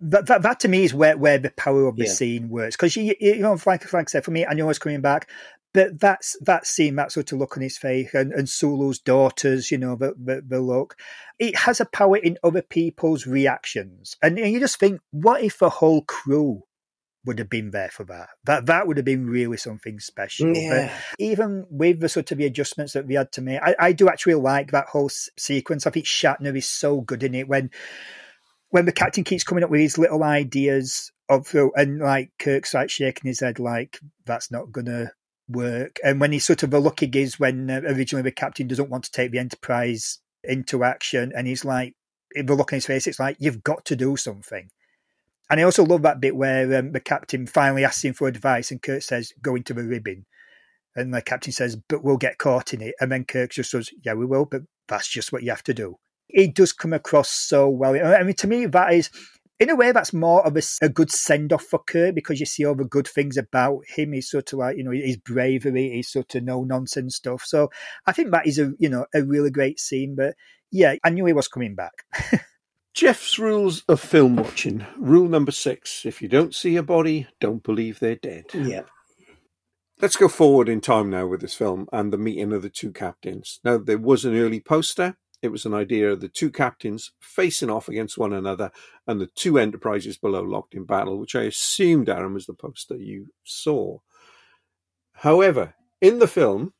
[0.01, 2.12] That, that, that to me is where, where the power of the yeah.
[2.12, 4.79] scene works because you, you know like, like I said for me I know it's
[4.79, 5.29] coming back
[5.74, 9.70] but that's that scene, that sort of look on his face, and, and Sulu's daughters,
[9.70, 10.96] you know, the, the, the look,
[11.38, 15.59] it has a power in other people's reactions, and, and you just think, what if
[15.59, 16.62] the whole crew
[17.28, 18.30] would have been there for that.
[18.44, 20.56] That that would have been really something special.
[20.56, 20.88] Yeah.
[20.88, 23.92] But even with the sort of the adjustments that we had to make, I, I
[23.92, 25.86] do actually like that whole s- sequence.
[25.86, 27.70] I think Shatner is so good in it when
[28.70, 32.90] when the captain keeps coming up with his little ideas of and like Kirk's like
[32.90, 35.12] shaking his head like that's not gonna
[35.48, 35.98] work.
[36.02, 39.04] And when he's sort of a lucky giz when uh, originally the captain doesn't want
[39.04, 41.94] to take the Enterprise into action, and he's like,
[42.34, 44.70] the look on his face, it's like you've got to do something.
[45.50, 48.70] And I also love that bit where um, the captain finally asks him for advice,
[48.70, 50.26] and Kirk says, "Go into the ribbon,"
[50.94, 53.90] and the captain says, "But we'll get caught in it." And then Kirk just says,
[54.04, 55.96] "Yeah, we will, but that's just what you have to do."
[56.28, 57.94] It does come across so well.
[57.94, 59.11] I mean, to me, that is
[59.61, 62.46] in a way, that's more of a, a good send off for Kirk because you
[62.46, 64.12] see all the good things about him.
[64.12, 67.42] He's sort of like, you know, his bravery, his sort of no nonsense stuff.
[67.44, 67.70] So
[68.06, 70.14] I think that is a, you know, a really great scene.
[70.14, 70.34] But
[70.70, 71.92] yeah, I knew he was coming back.
[72.98, 74.84] Jeff's rules of film watching.
[74.96, 78.46] Rule number six if you don't see a body, don't believe they're dead.
[78.52, 78.82] Yeah.
[80.02, 82.90] Let's go forward in time now with this film and the meeting of the two
[82.90, 83.61] captains.
[83.62, 87.70] Now, there was an early poster It was an idea of the two captains facing
[87.70, 88.72] off against one another
[89.06, 92.96] and the two enterprises below locked in battle, which I assumed, Darren, was the poster
[92.96, 93.98] you saw.
[95.12, 96.74] However, in the film,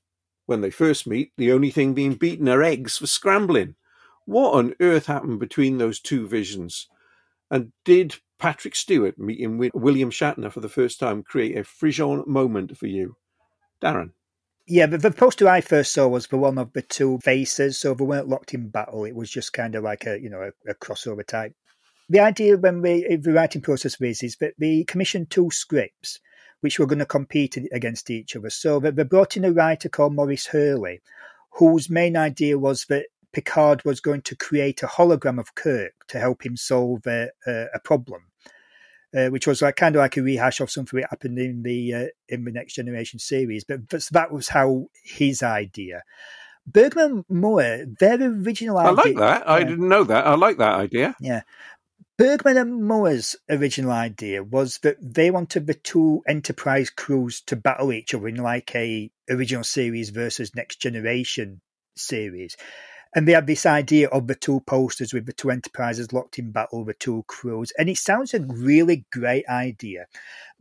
[0.47, 3.77] when they first meet, the only thing being beaten are eggs for scrambling.
[4.29, 6.87] What on earth happened between those two visions?
[7.51, 12.25] And did Patrick Stewart meeting with William Shatner for the first time create a frisson
[12.27, 13.17] moment for you?
[13.81, 14.11] Darren.
[14.67, 17.95] Yeah, but the poster I first saw was the one of the two faces, so
[17.95, 19.07] they weren't locked in battle.
[19.07, 21.55] It was just kind of like a you know a, a crossover type.
[22.11, 26.21] The idea when we the writing process is, is that we commissioned two scripts
[26.61, 28.51] which were going to compete against each other.
[28.51, 31.01] So they brought in a writer called Maurice Hurley,
[31.53, 33.07] whose main idea was that
[33.39, 37.67] Picard was going to create a hologram of Kirk to help him solve a, a,
[37.75, 38.23] a problem
[39.17, 41.95] uh, which was like kind of like a rehash of something that happened in the
[41.95, 43.65] uh, in the Next Generation series.
[43.65, 46.03] But, but that was how his idea.
[46.67, 48.91] Berman Moore, their original idea.
[48.91, 49.49] I like that.
[49.49, 50.27] I didn't know that.
[50.27, 51.17] I like that idea.
[51.21, 51.43] Yeah.
[52.19, 57.93] Berman and Moore's original idea was that they wanted the two Enterprise crews to battle
[57.93, 61.61] each other in like a original series versus Next Generation
[61.97, 62.57] series.
[63.15, 66.51] And they had this idea of the two posters with the two enterprises locked in
[66.51, 67.73] battle, the two crews.
[67.79, 70.07] And it sounds a really great idea.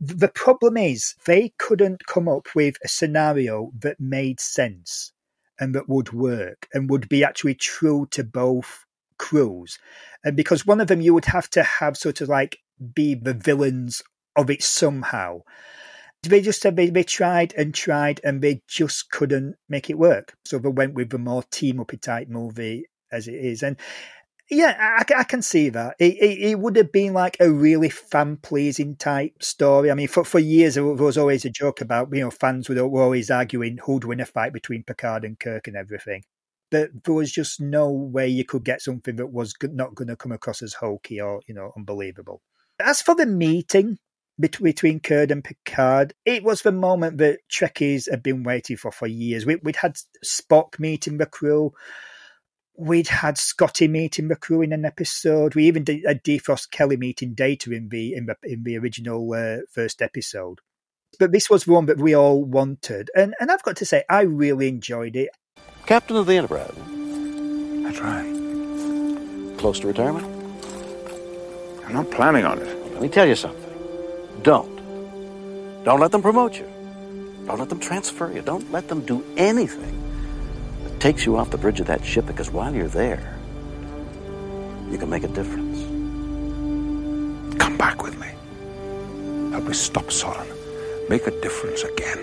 [0.00, 5.12] The problem is they couldn't come up with a scenario that made sense
[5.60, 8.86] and that would work and would be actually true to both
[9.18, 9.78] crews.
[10.24, 12.58] And because one of them you would have to have sort of like
[12.94, 14.02] be the villains
[14.36, 15.42] of it somehow
[16.22, 20.34] they just said they, they tried and tried and they just couldn't make it work.
[20.44, 23.62] So they went with a more team up type movie as it is.
[23.62, 23.76] And
[24.50, 25.96] yeah, I, I can see that.
[25.98, 29.90] It, it, it, would have been like a really fan pleasing type story.
[29.90, 32.78] I mean, for, for years, there was always a joke about, you know, fans were
[32.80, 36.22] always arguing who'd win a fight between Picard and Kirk and everything.
[36.70, 40.16] But there was just no way you could get something that was not going to
[40.16, 42.42] come across as hokey or, you know, unbelievable.
[42.80, 43.98] As for the meeting,
[44.38, 46.14] between Kirk and Picard.
[46.24, 49.44] It was the moment that Trekkies had been waiting for for years.
[49.44, 51.72] We, would had Spock meeting the crew.
[52.76, 55.54] We'd had Scotty meeting the crew in an episode.
[55.54, 59.32] We even did a DeForest Kelley meeting Data in the in the, in the original
[59.32, 60.60] uh, first episode.
[61.18, 64.04] But this was the one that we all wanted, and and I've got to say,
[64.08, 65.30] I really enjoyed it.
[65.86, 66.74] Captain of the Enterprise.
[67.82, 69.58] That's right.
[69.58, 70.26] Close to retirement?
[71.86, 72.92] I'm not planning on it.
[72.92, 73.67] Let me tell you something.
[74.42, 75.84] Don't.
[75.84, 76.66] Don't let them promote you.
[77.46, 78.42] Don't let them transfer you.
[78.42, 79.96] Don't let them do anything
[80.84, 83.36] that takes you off the bridge of that ship because while you're there,
[84.90, 85.78] you can make a difference.
[87.58, 88.28] Come back with me.
[89.50, 90.46] Help me stop Soran.
[91.08, 92.18] Make a difference again.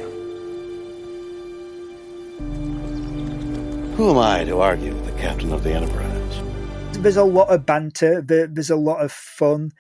[3.98, 7.02] Who am I to argue with the captain of the Enterprise?
[7.02, 8.22] There's a lot of banter.
[8.22, 9.72] There's a lot of fun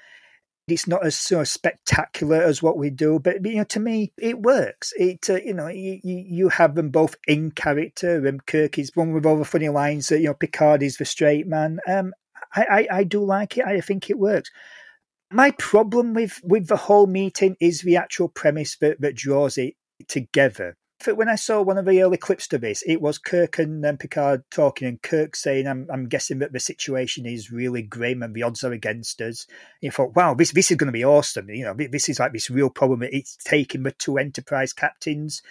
[0.67, 4.41] it's not as so spectacular as what we do, but you know, to me, it
[4.41, 4.93] works.
[4.97, 9.13] It uh, you know, you, you have them both in character, and Kirk is one
[9.13, 10.07] with all the funny lines.
[10.07, 11.79] That you know, Picard is the straight man.
[11.87, 12.13] Um,
[12.55, 13.65] I, I, I do like it.
[13.65, 14.49] I think it works.
[15.31, 19.75] My problem with with the whole meeting is the actual premise that that draws it
[20.07, 20.75] together
[21.05, 23.97] when I saw one of the early clips to this, it was Kirk and um,
[23.97, 28.33] Picard talking, and Kirk saying, I'm, I'm guessing that the situation is really grim and
[28.33, 29.45] the odds are against us.
[29.47, 31.49] And you thought, wow, this this is going to be awesome.
[31.49, 33.03] You know, this is like this real problem.
[33.03, 35.41] It's taking the two Enterprise captains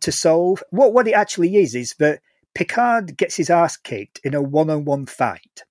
[0.00, 0.62] to solve.
[0.70, 2.20] What what it actually is is that
[2.54, 5.62] Picard gets his ass kicked in a one on one fight.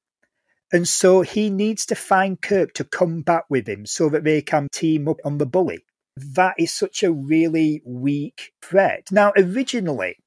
[0.73, 4.41] And so he needs to find Kirk to come back with him so that they
[4.41, 5.85] can team up on the bully
[6.35, 9.07] that is such a really weak threat.
[9.11, 10.17] Now, originally,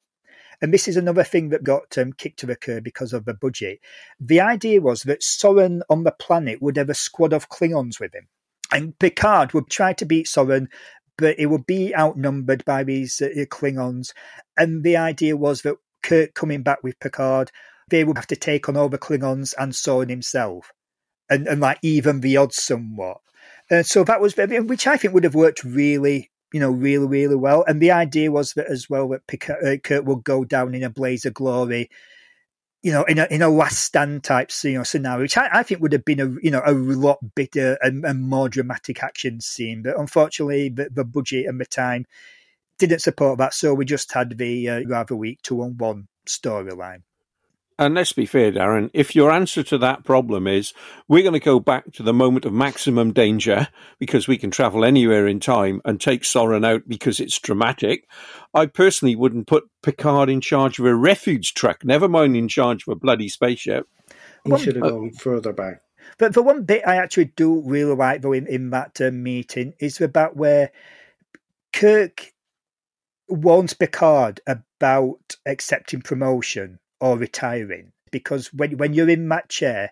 [0.60, 3.34] and this is another thing that got um, kicked to the curb because of the
[3.34, 3.80] budget.
[4.20, 8.14] The idea was that Soran on the planet would have a squad of Klingons with
[8.14, 8.28] him,
[8.72, 10.68] and Picard would try to beat Soran,
[11.18, 14.12] but it would be outnumbered by these uh, Klingons.
[14.56, 17.50] And the idea was that Kirk coming back with Picard,
[17.90, 20.72] they would have to take on all the Klingons and Soran himself,
[21.28, 23.18] and and like even the odds somewhat.
[23.70, 27.36] Uh, so that was which I think would have worked really, you know, really, really
[27.36, 27.64] well.
[27.66, 30.82] And the idea was that as well that Picard, uh, Kirk would go down in
[30.82, 31.90] a blaze of glory,
[32.82, 35.62] you know, in a in a last stand type you know scenario, which I, I
[35.62, 39.40] think would have been a you know a lot bigger and, and more dramatic action
[39.40, 39.82] scene.
[39.82, 42.04] But unfortunately, the, the, budget and the time
[42.78, 47.02] didn't support that, so we just had the uh, rather weak two on one storyline.
[47.76, 50.72] And let's be fair, Darren, if your answer to that problem is
[51.08, 53.66] we're going to go back to the moment of maximum danger
[53.98, 58.08] because we can travel anywhere in time and take Soran out because it's dramatic,
[58.54, 62.84] I personally wouldn't put Picard in charge of a refuge truck, never mind in charge
[62.86, 63.88] of a bloody spaceship.
[64.44, 65.80] He should have gone further back.
[66.16, 69.74] But the one bit I actually do really like, though, in, in that uh, meeting
[69.80, 70.70] is about where
[71.72, 72.32] Kirk
[73.28, 79.90] warns Picard about accepting promotion or retiring because when when you're in that chair,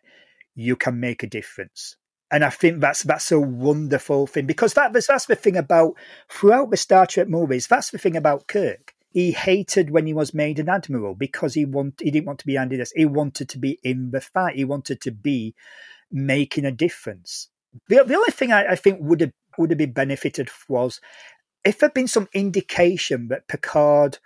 [0.54, 1.96] you can make a difference.
[2.30, 5.94] And I think that's that's a wonderful thing because that, was, that's the thing about
[6.30, 7.66] throughout the Star Trek movies.
[7.66, 8.94] That's the thing about Kirk.
[9.10, 12.46] He hated when he was made an admiral because he want he didn't want to
[12.46, 12.92] be Andy this.
[12.92, 14.56] He wanted to be in the fight.
[14.56, 15.54] He wanted to be
[16.10, 17.50] making a difference.
[17.88, 21.00] The, the only thing I, I think would have would have been benefited was
[21.64, 24.18] if there'd been some indication that Picard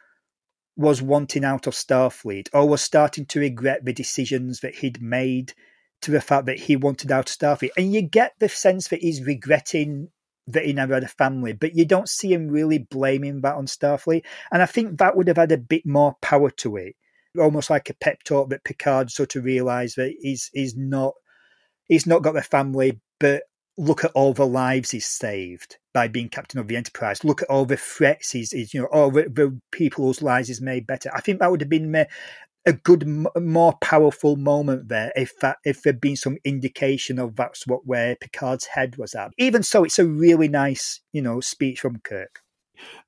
[0.76, 5.54] was wanting out of Starfleet or was starting to regret the decisions that he'd made
[6.02, 7.70] to the fact that he wanted out of Starfleet.
[7.76, 10.08] And you get the sense that he's regretting
[10.48, 13.66] that he never had a family, but you don't see him really blaming that on
[13.66, 14.24] Starfleet.
[14.52, 16.94] And I think that would have had a bit more power to it.
[17.38, 21.14] Almost like a pep talk that Picard sort of realised that he's he's not
[21.86, 23.42] he's not got the family, but
[23.78, 27.24] look at all the lives he's saved by being captain of the Enterprise.
[27.24, 30.48] Look at all the threats he's, he's you know, all the, the, people whose lives
[30.48, 31.10] he's made better.
[31.14, 32.06] I think that would have been
[32.66, 33.06] a good,
[33.38, 38.16] more powerful moment there if that, if there'd been some indication of that's what where
[38.16, 39.32] Picard's head was at.
[39.38, 42.40] Even so, it's a really nice, you know, speech from Kirk.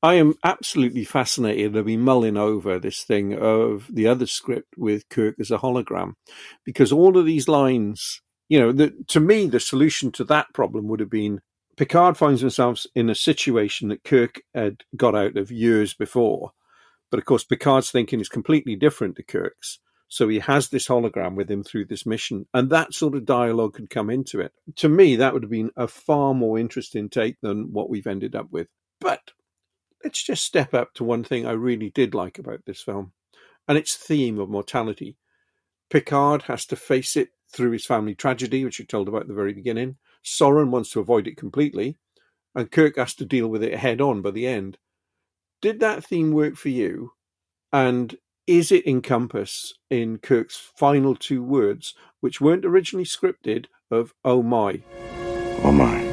[0.03, 1.77] I am absolutely fascinated.
[1.77, 6.13] I've been mulling over this thing of the other script with Kirk as a hologram,
[6.65, 10.89] because all of these lines you know, the, to me, the solution to that problem
[10.89, 11.41] would have been
[11.77, 16.51] Picard finds himself in a situation that Kirk had got out of years before.
[17.09, 19.79] But of course, Picard's thinking is completely different to Kirk's.
[20.09, 23.75] So he has this hologram with him through this mission, and that sort of dialogue
[23.75, 24.53] could come into it.
[24.77, 28.35] To me, that would have been a far more interesting take than what we've ended
[28.35, 28.69] up with.
[29.01, 29.33] But
[30.03, 33.13] let's just step up to one thing I really did like about this film,
[33.69, 35.17] and its theme of mortality.
[35.91, 39.35] Picard has to face it through his family tragedy, which you told about at the
[39.35, 39.97] very beginning.
[40.25, 41.97] Soran wants to avoid it completely,
[42.55, 44.79] and Kirk has to deal with it head on by the end.
[45.61, 47.13] Did that theme work for you?
[47.73, 54.43] And is it encompassed in Kirk's final two words, which weren't originally scripted, of "Oh
[54.43, 54.83] my"?
[55.63, 56.05] Oh my.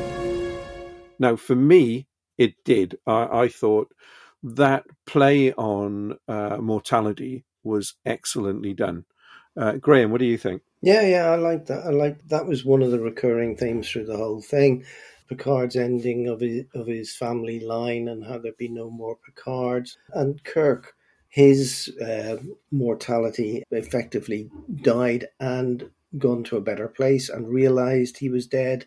[1.20, 2.08] Now, for me,
[2.38, 2.98] it did.
[3.08, 3.94] I, I thought
[4.44, 9.06] that play on uh, mortality was excellently done.
[9.58, 10.62] Uh, Graham, what do you think?
[10.86, 11.84] Yeah, yeah, I like that.
[11.84, 14.86] I like that was one of the recurring themes through the whole thing.
[15.28, 19.98] Picard's ending of his of his family line and how there'd be no more Picards,
[20.14, 20.94] and Kirk,
[21.28, 22.38] his uh,
[22.70, 24.52] mortality effectively
[24.84, 28.86] died and gone to a better place and realized he was dead.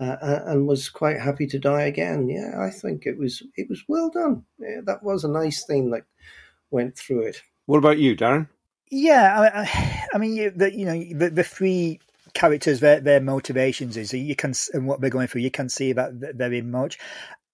[0.00, 2.28] Uh, and was quite happy to die again.
[2.28, 4.44] Yeah, I think it was it was well done.
[4.58, 6.04] Yeah, that was a nice thing that
[6.70, 7.42] went through it.
[7.66, 8.48] What about you, Darren?
[8.90, 12.00] Yeah, I, I mean, you, the, you know, the, the three
[12.34, 15.42] characters, their their motivations is you can and what they're going through.
[15.42, 16.98] You can see that very much.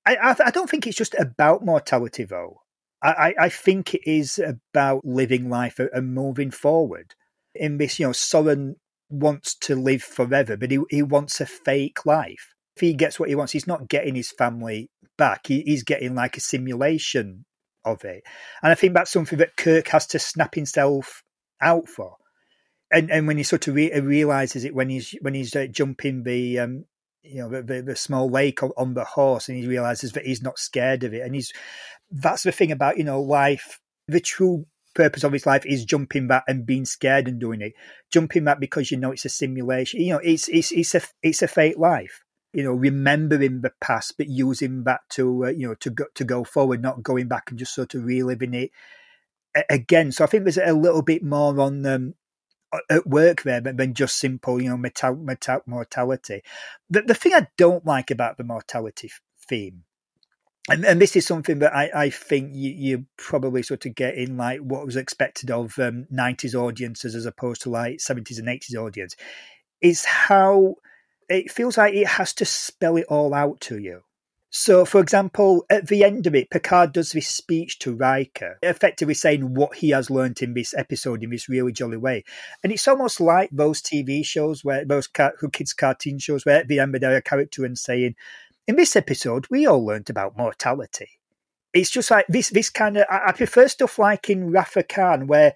[0.06, 2.62] I, I, I don't think it's just about mortality, though.
[3.00, 7.14] I, I think it is about living life and moving forward.
[7.54, 8.74] In this, you know, Soran
[9.08, 12.54] wants to live forever, but he he wants a fake life.
[12.76, 15.46] If he gets what he wants, he's not getting his family back.
[15.46, 17.44] He, he's getting like a simulation
[17.84, 18.22] of it.
[18.62, 21.22] And I think that's something that Kirk has to snap himself
[21.60, 22.16] out for.
[22.90, 26.22] And and when he sort of re- realizes it when he's when he's uh, jumping
[26.22, 26.84] the um,
[27.22, 30.26] you know the, the, the small lake on, on, the horse, and he realizes that
[30.26, 31.52] he's not scared of it, and he's
[32.10, 33.80] that's the thing about you know life.
[34.06, 37.74] The true purpose of his life is jumping back and being scared and doing it.
[38.10, 40.00] Jumping back because you know it's a simulation.
[40.00, 42.24] You know it's it's it's a it's a fake life.
[42.54, 46.24] You know, remembering the past but using that to uh, you know to go to
[46.24, 48.70] go forward, not going back and just sort of reliving it
[49.68, 50.12] again.
[50.12, 52.14] So I think there's a little bit more on um,
[52.90, 56.42] at work there than just simple, you know, metal, metal, mortality.
[56.90, 59.10] The, the thing I don't like about the mortality
[59.48, 59.84] theme,
[60.70, 64.16] and, and this is something that I, I think you, you probably sort of get
[64.16, 68.48] in like what was expected of um, 90s audiences as opposed to like 70s and
[68.48, 69.16] 80s audience,
[69.80, 70.74] is how
[71.28, 74.02] it feels like it has to spell it all out to you.
[74.50, 79.12] So, for example, at the end of it, Picard does this speech to Riker, effectively
[79.12, 82.24] saying what he has learned in this episode in this really jolly way.
[82.64, 86.68] And it's almost like those TV shows where those car- kids' cartoon shows where at
[86.68, 88.14] the end there a character and saying,
[88.66, 91.10] "In this episode, we all learned about mortality."
[91.74, 92.48] It's just like this.
[92.48, 95.52] This kind of I, I prefer stuff like in of Khan where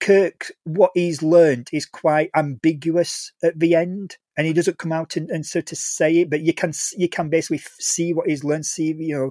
[0.00, 5.18] Kirk, what he's learned is quite ambiguous at the end, and he doesn't come out
[5.18, 8.42] and, and sort of say it, but you can you can basically see what he's
[8.42, 9.30] learned, see you know.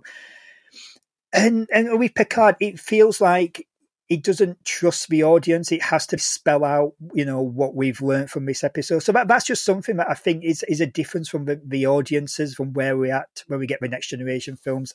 [1.33, 3.67] And and with Picard, it feels like
[4.07, 5.71] it doesn't trust the audience.
[5.71, 8.99] It has to spell out, you know, what we've learned from this episode.
[8.99, 11.87] So that, that's just something that I think is is a difference from the, the
[11.87, 14.93] audiences from where we're at when we get the next generation films.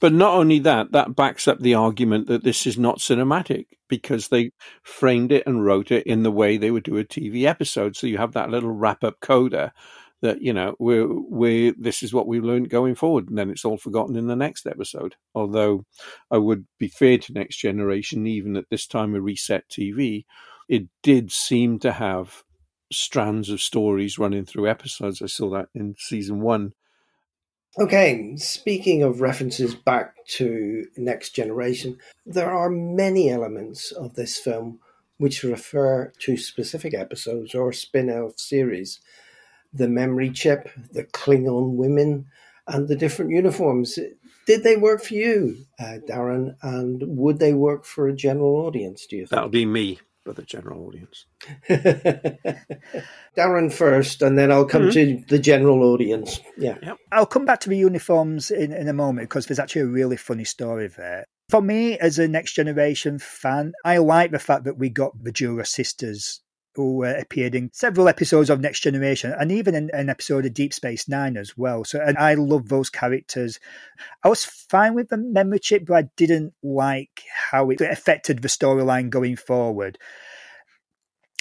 [0.00, 4.28] But not only that, that backs up the argument that this is not cinematic because
[4.28, 4.52] they
[4.82, 7.96] framed it and wrote it in the way they would do a TV episode.
[7.96, 9.72] So you have that little wrap up coda
[10.20, 13.64] that you know we're, we this is what we learned going forward, and then it's
[13.64, 15.16] all forgotten in the next episode.
[15.34, 15.84] Although
[16.30, 20.24] I would be fair to next generation, even at this time of reset TV,
[20.68, 22.44] it did seem to have
[22.90, 25.22] strands of stories running through episodes.
[25.22, 26.72] I saw that in season one.
[27.78, 34.80] Okay, speaking of references back to Next Generation, there are many elements of this film
[35.18, 39.00] which refer to specific episodes or spin off series
[39.72, 42.26] the memory chip, the Klingon women,
[42.66, 43.98] and the different uniforms.
[44.46, 46.56] Did they work for you, uh, Darren?
[46.62, 49.30] And would they work for a general audience, do you think?
[49.30, 51.26] That'll be me for the general audience.
[53.36, 55.22] Darren first, and then I'll come mm-hmm.
[55.22, 56.40] to the general audience.
[56.56, 56.76] Yeah.
[56.82, 56.96] Yep.
[57.12, 60.16] I'll come back to the uniforms in, in a moment because there's actually a really
[60.16, 61.24] funny story there.
[61.48, 65.32] For me, as a next generation fan, I like the fact that we got the
[65.32, 66.42] Duras sisters
[66.78, 70.54] who uh, appeared in several episodes of Next Generation and even in an episode of
[70.54, 71.82] Deep Space Nine as well.
[71.82, 73.58] So, and I love those characters.
[74.22, 78.48] I was fine with the memory chip, but I didn't like how it affected the
[78.48, 79.98] storyline going forward.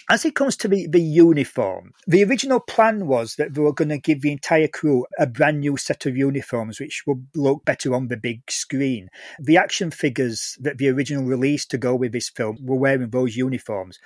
[0.10, 3.90] As it comes to the, the uniform, the original plan was that they were going
[3.90, 7.94] to give the entire crew a brand new set of uniforms, which would look better
[7.94, 9.10] on the big screen.
[9.38, 13.36] The action figures that the original release to go with this film were wearing those
[13.36, 14.00] uniforms.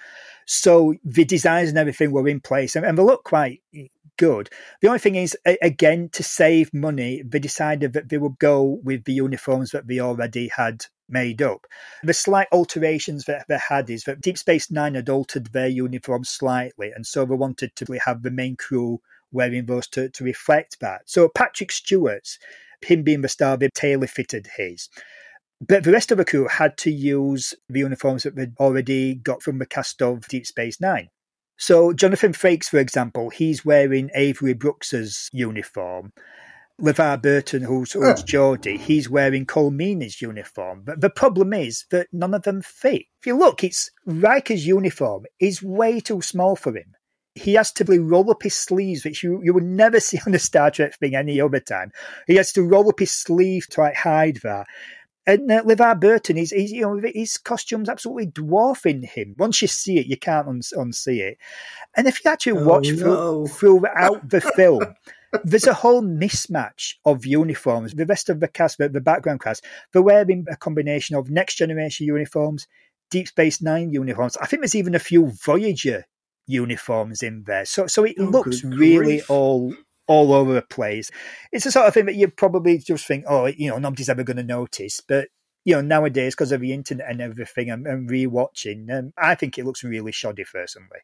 [0.48, 3.62] So the designs and everything were in place and, and they look quite
[4.18, 4.50] good.
[4.82, 9.04] The only thing is, again, to save money, they decided that they would go with
[9.04, 11.68] the uniforms that they already had made up.
[12.04, 16.24] The slight alterations that they had is that Deep Space Nine had altered their uniform
[16.24, 19.02] slightly, and so they wanted to have the main crew
[19.32, 21.02] wearing those to, to reflect that.
[21.06, 22.38] So Patrick Stewart's,
[22.82, 24.90] him being the star, they tailor fitted his.
[25.66, 29.44] But the rest of the crew had to use the uniforms that they'd already got
[29.44, 31.10] from the cast of Deep Space Nine.
[31.58, 36.12] So Jonathan Frakes, for example, he's wearing Avery Brooks's uniform.
[36.82, 40.82] LeVar Burton, who's, who's Geordi, he's wearing Colm Meaney's uniform.
[40.84, 43.04] But the problem is that none of them fit.
[43.20, 46.96] If you look, it's Riker's uniform is way too small for him.
[47.36, 50.40] He has to roll up his sleeves, which you, you would never see on a
[50.40, 51.92] Star Trek thing any other time.
[52.26, 54.66] He has to roll up his sleeve to like, hide that.
[55.28, 59.36] And uh, LeVar Burton, he's, he's, you know, his costume's absolutely dwarfing him.
[59.38, 61.38] Once you see it, you can't unsee it.
[61.96, 62.98] And if you actually watch oh, no.
[62.98, 64.96] through, throughout the film,
[65.44, 67.94] there's a whole mismatch of uniforms.
[67.94, 69.64] The rest of the cast, the, the background cast,
[69.94, 72.68] they're wearing a combination of next generation uniforms,
[73.10, 74.38] Deep Space Nine uniforms.
[74.38, 76.06] I think there's even a few Voyager
[76.48, 77.66] uniforms in there.
[77.66, 79.30] So so it oh, looks really grief.
[79.30, 79.74] all
[80.08, 81.10] all over the place.
[81.52, 84.24] It's the sort of thing that you probably just think, oh, you know, nobody's ever
[84.24, 85.00] going to notice.
[85.00, 85.30] But
[85.64, 89.58] you know, nowadays because of the internet and everything, and, and rewatching, um, I think
[89.58, 91.00] it looks really shoddy personally.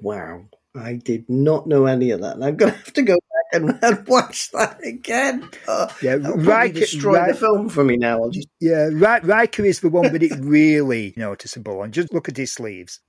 [0.00, 3.18] Wow, I did not know any of that, and I'm going to have to go
[3.52, 5.48] and, and watch that again.
[5.68, 8.22] Oh, yeah, Riker destroy Riker, the film for me now.
[8.22, 12.36] I'll just yeah, Riker is the one with it really noticeable, and just look at
[12.36, 13.00] his sleeves.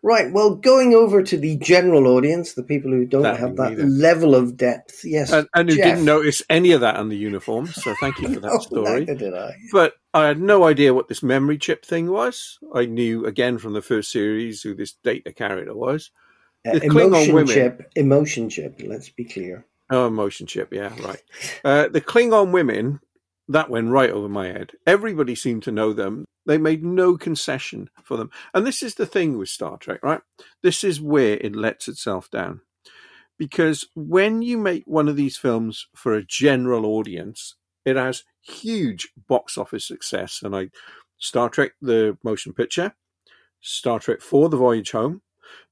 [0.00, 0.32] Right.
[0.32, 3.84] Well, going over to the general audience, the people who don't that have that either.
[3.84, 5.84] level of depth, yes, and, and who Jeff.
[5.84, 7.74] didn't notice any of that on the uniforms.
[7.82, 9.04] So thank you for that story.
[9.04, 9.56] did I?
[9.72, 12.58] But I had no idea what this memory chip thing was.
[12.72, 16.12] I knew again from the first series who this data carrier was.
[16.66, 18.80] Uh, emotion women, chip, emotion chip.
[18.84, 19.64] Let's be clear.
[19.90, 20.72] Oh, emotion chip.
[20.72, 21.22] Yeah, right.
[21.64, 23.00] Uh, the Klingon women
[23.48, 24.72] that went right over my head.
[24.86, 26.24] Everybody seemed to know them.
[26.46, 28.30] They made no concession for them.
[28.52, 30.20] And this is the thing with Star Trek, right?
[30.62, 32.60] This is where it lets itself down.
[33.38, 37.54] Because when you make one of these films for a general audience,
[37.84, 40.40] it has huge box office success.
[40.42, 40.70] And I,
[41.18, 42.94] Star Trek, the motion picture,
[43.60, 45.22] Star Trek 4, The Voyage Home,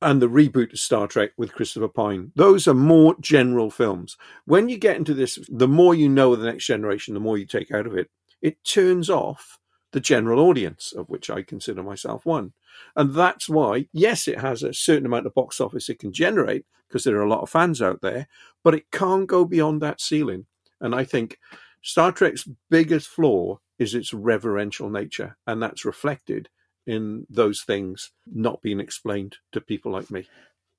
[0.01, 2.33] and the reboot of Star Trek with Christopher Pine.
[2.35, 4.17] Those are more general films.
[4.45, 7.39] When you get into this, the more you know of the next generation, the more
[7.39, 8.11] you take out of it.
[8.43, 9.59] It turns off
[9.93, 12.53] the general audience, of which I consider myself one.
[12.95, 16.67] And that's why, yes, it has a certain amount of box office it can generate
[16.87, 18.29] because there are a lot of fans out there,
[18.63, 20.47] but it can't go beyond that ceiling.
[20.81, 21.39] And I think
[21.83, 26.49] Star Trek's biggest flaw is its reverential nature, and that's reflected
[26.87, 30.27] in those things not being explained to people like me.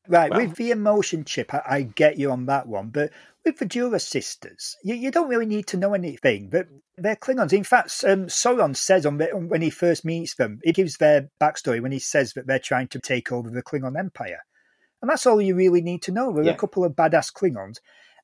[0.08, 2.90] Right, with the emotion chip, I, I, get you on that one.
[2.90, 3.12] But
[3.44, 6.50] with the Duras sisters, you, you, don't really need to know anything.
[6.50, 7.52] But they're Klingons.
[7.52, 11.30] In fact, um, Soran says on the, when he first meets them, he gives their
[11.42, 14.40] backstory when he says that they're trying to take over the Klingon Empire.
[15.02, 16.32] And that's all you really need to know.
[16.32, 16.54] There are yeah.
[16.54, 17.78] a couple of badass Klingons.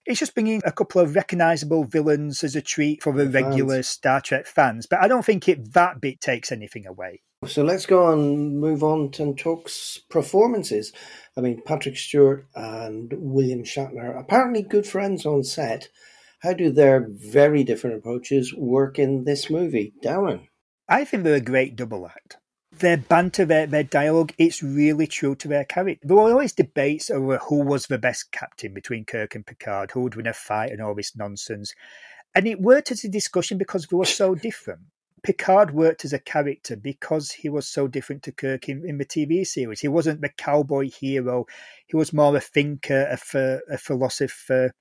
[0.06, 3.76] It's just bringing a couple of recognisable villains as a treat for the, the regular
[3.76, 3.88] fans.
[3.88, 4.86] Star Trek fans.
[4.86, 7.22] But I don't think it that bit takes anything away.
[7.46, 9.70] So let's go and move on and talk
[10.10, 10.94] performances.
[11.38, 15.90] I mean, Patrick Stewart and William Shatner, apparently good friends on set.
[16.40, 19.94] How do their very different approaches work in this movie?
[20.04, 20.48] Darren?
[20.90, 22.38] I think they're a great double act
[22.80, 26.06] their banter, their, their dialogue, it's really true to their character.
[26.08, 30.02] There were always debates over who was the best captain between Kirk and Picard, who
[30.02, 31.74] would win a fight and all this nonsense.
[32.36, 34.82] And it worked as a discussion because they were so different.
[35.24, 39.06] Picard worked as a character because he was so different to Kirk in, in the
[39.06, 39.80] TV series.
[39.80, 41.46] He wasn't the cowboy hero,
[41.88, 44.72] he was more a thinker, a, a philosopher.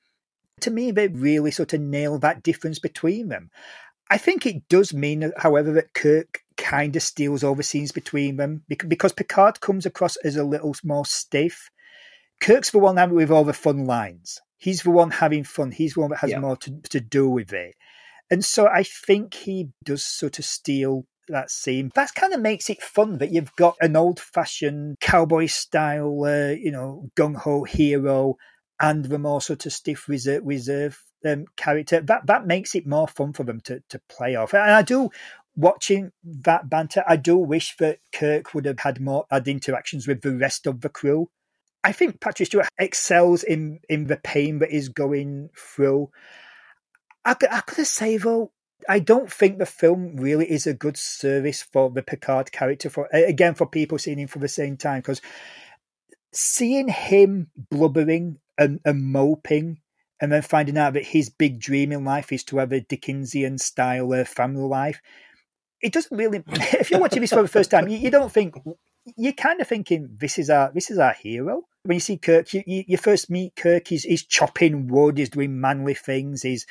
[0.60, 3.50] To me, they really sort of nail that difference between them.
[4.10, 8.62] I think it does mean, however, that Kirk kind of steals over scenes between them
[8.68, 11.70] because Picard comes across as a little more stiff.
[12.40, 14.40] Kirk's the one having with all the fun lines.
[14.58, 15.70] He's the one having fun.
[15.70, 16.40] He's the one that has yeah.
[16.40, 17.74] more to, to do with it.
[18.32, 21.90] And so I think he does sort of steal that scene.
[21.94, 26.52] That kind of makes it fun that you've got an old fashioned cowboy style, uh,
[26.52, 28.36] you know, gung ho hero
[28.80, 32.00] and the more sort of stiff reserve, reserve um, character.
[32.00, 34.54] That that makes it more fun for them to, to play off.
[34.54, 35.10] And I do
[35.54, 40.22] watching that banter, I do wish that Kirk would have had more had interactions with
[40.22, 41.28] the rest of the crew.
[41.84, 46.08] I think Patrick Stewart excels in in the pain that he's going through.
[47.24, 48.52] I, could, I gotta say though,
[48.88, 52.90] I don't think the film really is a good service for the Picard character.
[52.90, 55.20] For again, for people seeing him for the same time, because
[56.32, 59.78] seeing him blubbering and, and moping
[60.20, 63.58] and then finding out that his big dream in life is to have a Dickensian
[63.58, 65.00] style uh, family life
[65.82, 66.42] it doesn't really.
[66.48, 68.54] If you're watching this for the first time, you, you, don't think
[69.16, 71.62] you're kind of thinking this is our this is our hero.
[71.82, 73.88] When you see Kirk, you, you, you first meet Kirk.
[73.88, 75.18] He's, he's chopping wood.
[75.18, 76.42] He's doing manly things.
[76.42, 76.66] He's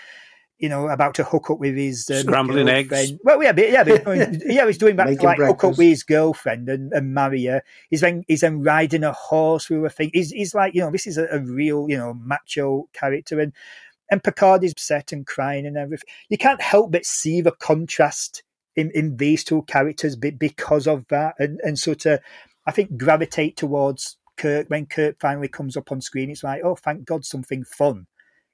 [0.62, 2.93] you know, about to hook up with his um, scrambling girlfriend.
[2.93, 3.14] eggs.
[3.24, 4.05] Well, yeah, but, yeah, but,
[4.45, 5.62] yeah, he's doing that to like breakfast.
[5.62, 7.64] hook up with his girlfriend and, and marry her.
[7.89, 10.12] He's then he's then riding a horse through a thing.
[10.14, 13.53] He's he's like you know, this is a, a real you know macho character, and
[14.12, 16.07] and Picard is upset and crying and everything.
[16.30, 18.43] You can't help but see the contrast
[18.76, 22.20] in, in these two characters because of that, and and sort of
[22.68, 26.30] I think gravitate towards Kirk when Kirk finally comes up on screen.
[26.30, 28.05] It's like, oh, thank God, something fun.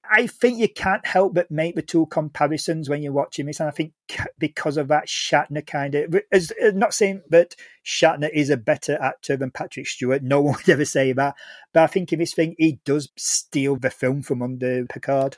[0.10, 3.70] I think you can't help but make the two comparisons when you're watching this, and
[3.70, 3.94] I think
[4.38, 7.56] because of that, Shatner kind of is uh, not saying that
[7.86, 10.24] Shatner is a better actor than Patrick Stewart.
[10.24, 11.36] No one would ever say that,
[11.74, 15.38] but I think in this thing he does steal the film from under Picard.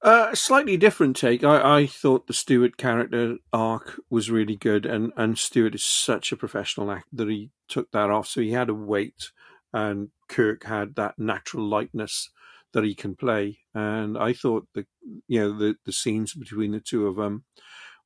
[0.00, 1.42] Uh, a slightly different take.
[1.42, 6.30] I, I thought the Stewart character arc was really good, and, and Stewart is such
[6.30, 8.28] a professional actor that he took that off.
[8.28, 9.32] So he had a weight,
[9.72, 12.30] and Kirk had that natural lightness
[12.78, 13.58] that he can play.
[13.74, 14.86] And I thought the
[15.26, 17.44] you know the the scenes between the two of them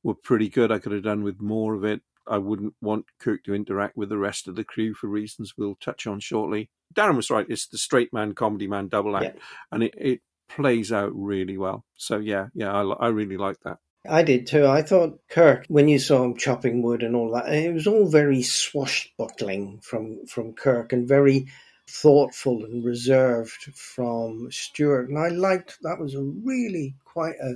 [0.01, 0.71] were pretty good.
[0.71, 2.01] I could have done with more of it.
[2.27, 5.75] I wouldn't want Kirk to interact with the rest of the crew for reasons we'll
[5.75, 6.69] touch on shortly.
[6.95, 7.45] Darren was right.
[7.49, 9.41] It's the straight man, comedy man double act, yeah.
[9.71, 11.85] and it, it plays out really well.
[11.95, 13.77] So yeah, yeah, I, I really like that.
[14.09, 14.65] I did too.
[14.65, 18.07] I thought Kirk, when you saw him chopping wood and all that, it was all
[18.07, 21.47] very swashbuckling from from Kirk and very
[21.87, 25.09] thoughtful and reserved from Stewart.
[25.09, 27.55] And I liked that was a really quite a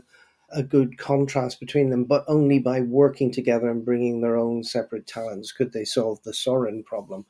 [0.49, 5.05] a good contrast between them, but only by working together and bringing their own separate
[5.05, 7.25] talents could they solve the Soran problem.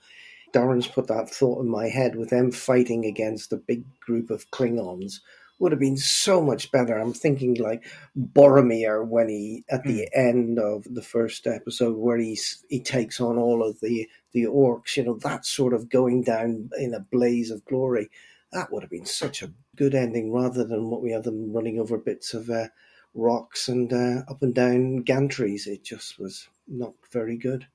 [0.53, 4.49] Darren's put that thought in my head with them fighting against a big group of
[4.51, 5.19] Klingons
[5.59, 6.97] would have been so much better.
[6.97, 7.85] I'm thinking like
[8.17, 10.07] Boromir when he at the mm.
[10.13, 14.97] end of the first episode where he's he takes on all of the the orcs.
[14.97, 18.09] You know that sort of going down in a blaze of glory.
[18.51, 21.79] That would have been such a good ending rather than what we have them running
[21.79, 22.67] over bits of uh,
[23.13, 25.67] rocks and uh, up and down gantries.
[25.67, 27.67] It just was not very good.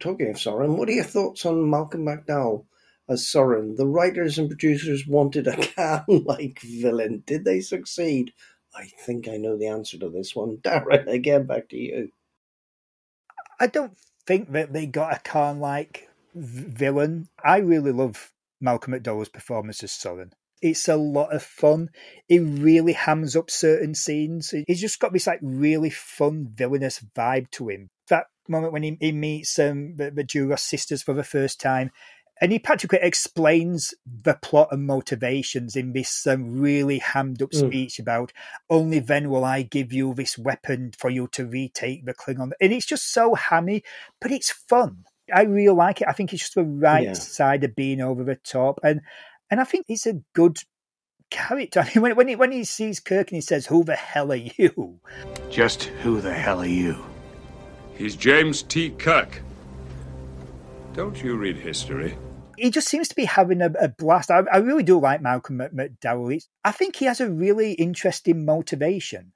[0.00, 2.64] Talking of Soran, what are your thoughts on Malcolm McDowell?
[3.12, 3.76] As Soran.
[3.76, 7.22] The writers and producers wanted a Khan-like villain.
[7.26, 8.32] Did they succeed?
[8.74, 10.56] I think I know the answer to this one.
[10.64, 12.10] Darren, again, back to you.
[13.60, 13.96] I don't
[14.26, 17.28] think that they got a Khan-like villain.
[17.44, 20.32] I really love Malcolm McDowell's performance as Soran.
[20.60, 21.90] It's a lot of fun.
[22.28, 24.54] It really hams up certain scenes.
[24.66, 28.96] He's just got this like really fun villainous vibe to him that moment when he,
[29.00, 31.90] he meets um, the, the Duras sisters for the first time.
[32.42, 37.68] And he practically explains the plot and motivations in this um, really hammed up Mm.
[37.68, 38.32] speech about
[38.68, 42.50] only then will I give you this weapon for you to retake the Klingon.
[42.60, 43.84] And it's just so hammy,
[44.20, 45.04] but it's fun.
[45.32, 46.08] I really like it.
[46.08, 47.12] I think it's just the right Yeah.
[47.12, 48.80] side of being over the top.
[48.82, 49.02] And
[49.48, 50.58] and I think it's a good
[51.30, 51.80] character.
[51.86, 54.32] I mean, when, when, he, when he sees Kirk and he says, Who the hell
[54.32, 54.98] are you?
[55.48, 56.96] Just who the hell are you?
[57.94, 58.90] He's James T.
[58.90, 59.42] Kirk.
[60.92, 62.16] Don't you read history?
[62.56, 64.30] He just seems to be having a, a blast.
[64.30, 66.30] I, I really do like Malcolm McDowell.
[66.30, 69.32] He's- I think he has a really interesting motivation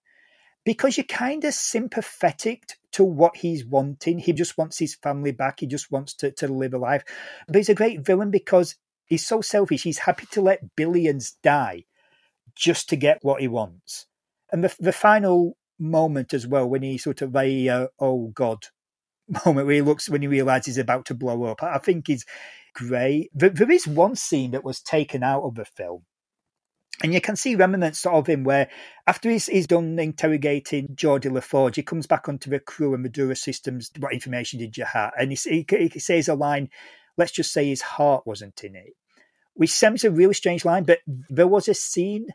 [0.64, 4.18] because you're kind of sympathetic to what he's wanting.
[4.18, 5.60] He just wants his family back.
[5.60, 7.04] He just wants to, to live a life.
[7.46, 9.82] But he's a great villain because he's so selfish.
[9.82, 11.84] He's happy to let billions die
[12.54, 14.06] just to get what he wants.
[14.50, 18.66] And the, the final moment as well, when he sort of uh, oh God,
[19.44, 22.24] moment where he looks when he realizes he's about to blow up, I think is
[22.76, 23.30] great.
[23.34, 26.02] There, there is one scene that was taken out of the film.
[27.02, 28.68] And you can see remnants of him where,
[29.06, 33.04] after he's, he's done interrogating Geordi La Forge, he comes back onto the crew and
[33.04, 33.90] the Duras sisters.
[33.98, 35.12] What information did you have?
[35.18, 36.70] And he, he, he says a line,
[37.18, 38.94] let's just say his heart wasn't in it,
[39.54, 40.84] which seems a really strange line.
[40.84, 42.28] But there was a scene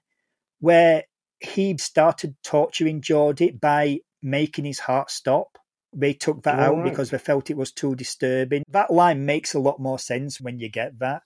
[0.60, 1.06] where
[1.40, 5.58] he started torturing Geordi by making his heart stop.
[5.94, 6.90] They took that out Right.
[6.90, 8.64] because they felt it was too disturbing.
[8.70, 11.24] That line makes a lot more sense when you get that.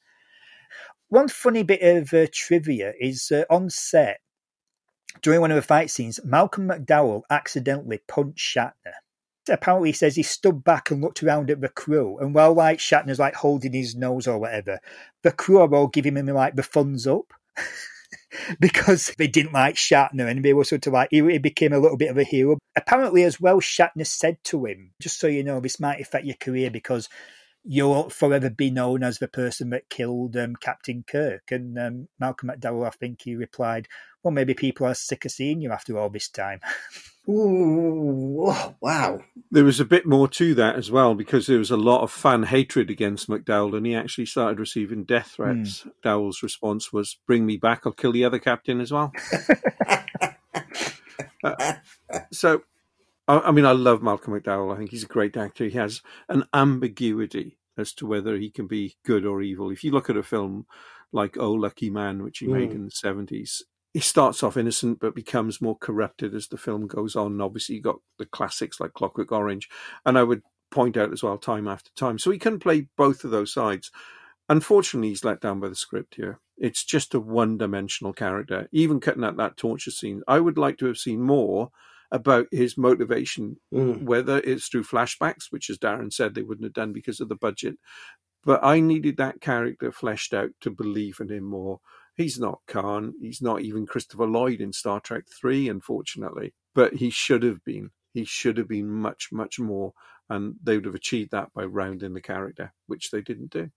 [1.09, 4.22] One funny bit of uh, trivia is uh, on set
[5.22, 8.93] during one of the fight scenes, Malcolm McDowell accidentally punched Shatner.
[9.47, 12.80] Apparently, he says he stood back and looked around at the crew, and while like
[12.80, 14.80] Shatner's like holding his nose or whatever,
[15.22, 17.32] the crew are all giving him like the thumbs up
[18.59, 21.79] because they didn't like Shatner and they were sort of like he, he became a
[21.79, 22.57] little bit of a hero.
[22.75, 26.38] Apparently, as well, Shatner said to him, "Just so you know, this might affect your
[26.39, 27.09] career because."
[27.67, 31.49] You'll forever be known as the person that killed um, Captain Kirk.
[31.49, 33.88] And um, Malcolm McDowell, I think he replied,
[34.21, 36.59] Well, maybe people are sick of seeing you after all this time.
[37.28, 39.19] Ooh, oh, wow.
[39.51, 42.11] There was a bit more to that as well because there was a lot of
[42.11, 45.88] fan hatred against McDowell, and he actually started receiving death threats.
[46.03, 49.11] Dowell's response was, "Bring me back, I'll kill the other captain as well."
[51.43, 51.73] Uh,
[52.32, 52.63] so,
[53.28, 54.73] I, I mean, I love Malcolm McDowell.
[54.73, 55.65] I think he's a great actor.
[55.65, 59.69] He has an ambiguity as to whether he can be good or evil.
[59.69, 60.65] If you look at a film
[61.11, 62.76] like Oh Lucky Man, which he made Mm.
[62.76, 63.63] in the seventies,
[63.96, 67.39] he starts off innocent but becomes more corrupted as the film goes on.
[67.39, 69.70] Obviously, you got the classics like Clockwork Orange,
[70.06, 72.20] and I would point out as well, time after time.
[72.20, 73.91] So he can play both of those sides.
[74.50, 76.41] Unfortunately, he's let down by the script here.
[76.58, 78.68] It's just a one-dimensional character.
[78.74, 81.70] Even cutting out that torture scene, I would like to have seen more
[82.12, 84.04] about his motivation, Mm.
[84.04, 87.36] whether it's through flashbacks, which, as Darren said, they wouldn't have done because of the
[87.36, 87.78] budget.
[88.43, 91.80] But I needed that character fleshed out to believe in him more.
[92.16, 93.13] He's not Khan.
[93.22, 96.53] He's not even Christopher Lloyd in Star Trek 3, unfortunately.
[96.74, 97.91] But he should have been.
[98.13, 99.93] He should have been much, much more.
[100.30, 103.70] And they would have achieved that by rounding the character, which they didn't do.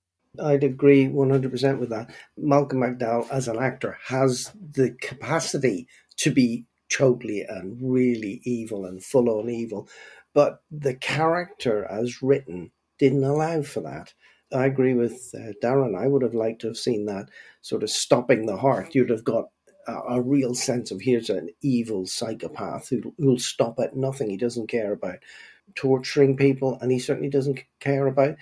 [0.42, 2.10] I'd agree 100% with that.
[2.36, 9.02] Malcolm McDowell, as an actor, has the capacity to be totally and really evil and
[9.02, 9.88] full on evil,
[10.34, 14.14] but the character as written didn't allow for that.
[14.52, 15.96] I agree with uh, Darren.
[15.96, 17.28] I would have liked to have seen that
[17.60, 18.94] sort of stopping the heart.
[18.94, 19.46] You'd have got
[19.86, 24.30] a, a real sense of here's an evil psychopath who, who'll stop at nothing.
[24.30, 25.18] He doesn't care about
[25.74, 28.36] torturing people, and he certainly doesn't care about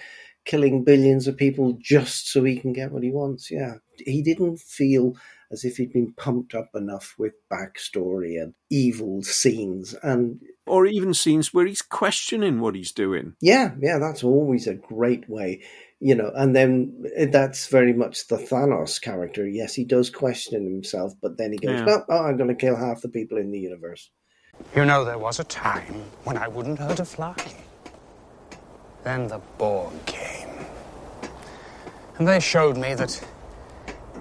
[0.45, 3.51] killing billions of people just so he can get what he wants.
[3.51, 5.17] Yeah, he didn't feel
[5.53, 9.95] as if he'd been pumped up enough with backstory and evil scenes.
[10.03, 13.35] And Or even scenes where he's questioning what he's doing.
[13.41, 15.63] yeah, yeah, that's always a great way,
[16.01, 16.31] you know.
[16.35, 19.47] And then that's very much the Thanos character.
[19.47, 21.85] Yes, he does question himself, but then he goes, Yeah.
[21.87, 24.11] "Well, oh, I'm going to kill half the people in the universe."
[24.75, 27.37] You know, there was a time when I wouldn't hurt a fly.
[29.05, 30.49] Then the Borg came.
[32.19, 33.23] And they showed me that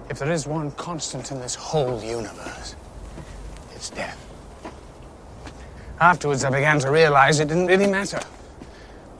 [0.08, 2.76] if there is one constant in this whole universe,
[3.74, 4.22] it's death.
[6.00, 8.20] Afterwards, I began to realize it didn't really matter.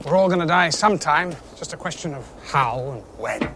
[0.05, 3.55] We're all going to die sometime, just a question of how and when.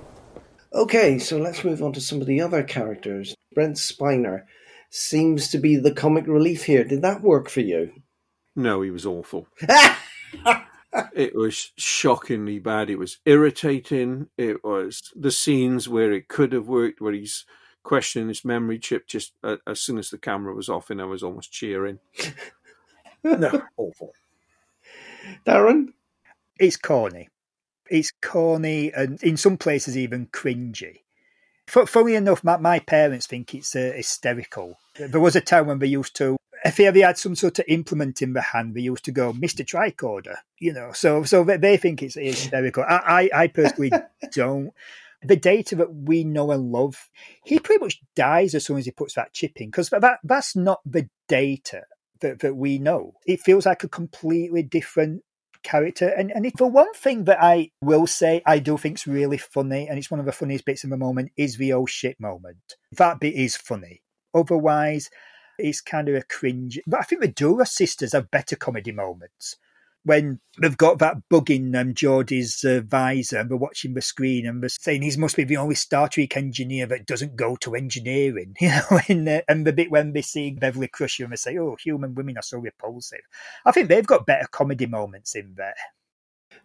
[0.74, 3.36] Okay, so let's move on to some of the other characters.
[3.54, 4.44] Brent Spiner
[4.90, 6.84] seems to be the comic relief here.
[6.84, 7.92] Did that work for you?
[8.56, 9.48] No, he was awful.
[11.14, 12.89] it was shockingly bad.
[12.89, 14.28] It was irritating.
[14.38, 17.46] It was the scenes where it could have worked, where he's
[17.84, 21.06] questioning his memory chip just uh, as soon as the camera was off, and I
[21.06, 22.00] was almost cheering.
[23.24, 24.14] no, awful.
[25.46, 25.94] Darren?
[26.62, 27.28] it's corny.
[27.89, 31.00] It's corny and in some places even cringy.
[31.68, 34.78] Funny enough, my, my parents think it's uh, hysterical.
[34.98, 37.66] There was a time when they used to, if they ever had some sort of
[37.68, 39.66] implement in the hand, they used to go, Mr.
[39.66, 42.84] Tricorder, you know, so so they, think it's hysterical.
[42.84, 43.91] I, I, I personally
[44.32, 44.72] don't.
[45.24, 47.09] The data that we know and love,
[47.43, 50.55] he pretty much dies as soon as he puts that chip in because that, that's
[50.55, 51.84] not the data
[52.22, 53.14] that, that we know.
[53.28, 55.24] It feels like a completely different
[55.64, 56.07] character.
[56.07, 59.88] And and for one thing that I will say I do think think's really funny,
[59.88, 62.76] and it's one of the funniest bits of the moment, is the oh shit moment.
[62.93, 64.01] That bit is funny.
[64.34, 65.09] Otherwise,
[65.62, 66.80] it's kind of a cringe.
[66.88, 69.57] But I think the Duras sisters have better comedy moments
[70.03, 74.47] when they've got that bug in um, Geordi's uh, visor and they're watching the screen
[74.47, 77.76] and they're saying he must be the only Star Trek engineer that doesn't go to
[77.76, 81.38] engineering, you know, and, uh, and the bit when they see Beverly Crusher and they
[81.38, 83.22] say, oh, human women are so repulsive.
[83.66, 85.76] I think they've got better comedy moments in there.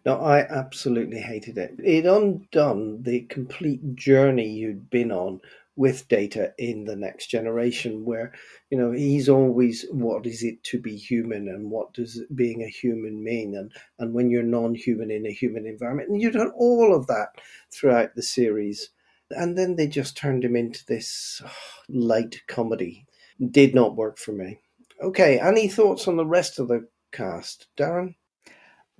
[0.05, 1.75] No, I absolutely hated it.
[1.83, 5.41] It undone the complete journey you'd been on
[5.77, 8.33] with data in the next generation where
[8.71, 12.67] you know he's always what is it to be human and what does being a
[12.67, 13.55] human mean?
[13.55, 17.29] And and when you're non-human in a human environment and you've done all of that
[17.71, 18.89] throughout the series.
[19.29, 21.51] And then they just turned him into this oh,
[21.89, 23.05] light comedy.
[23.51, 24.59] Did not work for me.
[25.01, 27.67] Okay any thoughts on the rest of the cast?
[27.77, 28.15] Darren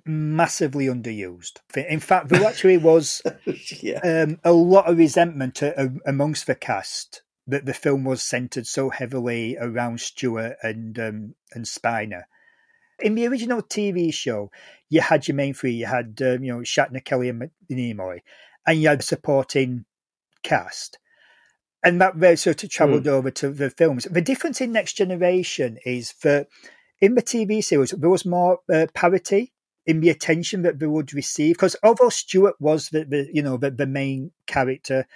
[0.08, 1.58] massively underused.
[1.76, 3.22] In fact, there actually was
[3.82, 4.00] yeah.
[4.00, 8.90] um, a lot of resentment uh, amongst the cast that the film was centered so
[8.90, 12.22] heavily around Stewart and um, and Spiner.
[13.00, 14.50] In the original TV show,
[14.88, 15.72] you had your main three.
[15.72, 18.20] You had um, you know Shatner, Kelley, and Nimoy,
[18.66, 19.84] and you had supporting
[20.42, 20.98] cast.
[21.84, 23.08] And that sort of travelled mm.
[23.08, 24.04] over to the films.
[24.10, 26.48] The difference in Next Generation is that
[27.00, 29.52] in the TV series there was more uh, parity
[29.88, 31.56] in the attention that they would receive.
[31.56, 35.06] Because although Stewart was the, the you know the, the main character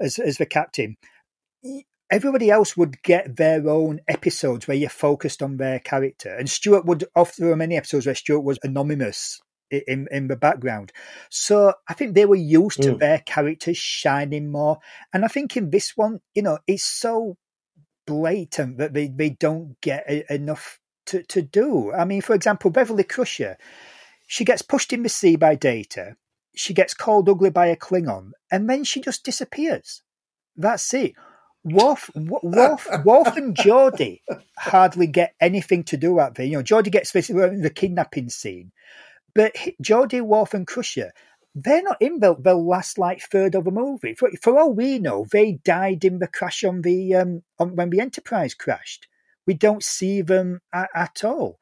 [0.00, 0.96] as as the captain,
[2.10, 6.86] everybody else would get their own episodes where you focused on their character, and Stewart
[6.86, 10.92] would often there were many episodes where Stewart was anonymous in in the background.
[11.28, 12.84] So I think they were used mm.
[12.84, 14.78] to their characters shining more,
[15.12, 17.36] and I think in this one, you know, it's so
[18.06, 21.92] blatant that they, they don't get a, enough to, to do.
[21.92, 23.56] I mean, for example, Beverly Crusher,
[24.32, 26.16] she gets pushed in the sea by Data.
[26.56, 30.00] She gets called ugly by a Klingon, and then she just disappears.
[30.56, 31.12] That's it.
[31.62, 34.20] Worf, Worf, Worf and Geordi
[34.56, 36.46] hardly get anything to do out there.
[36.46, 38.72] You know, Geordi gets this the kidnapping scene,
[39.34, 41.12] but Geordi, Worf, and Crusher,
[41.54, 44.14] they're not in the, the last like third of the movie.
[44.14, 47.90] For, for all we know, they died in the crash on the um on, when
[47.90, 49.08] the Enterprise crashed.
[49.46, 51.58] We don't see them at, at all.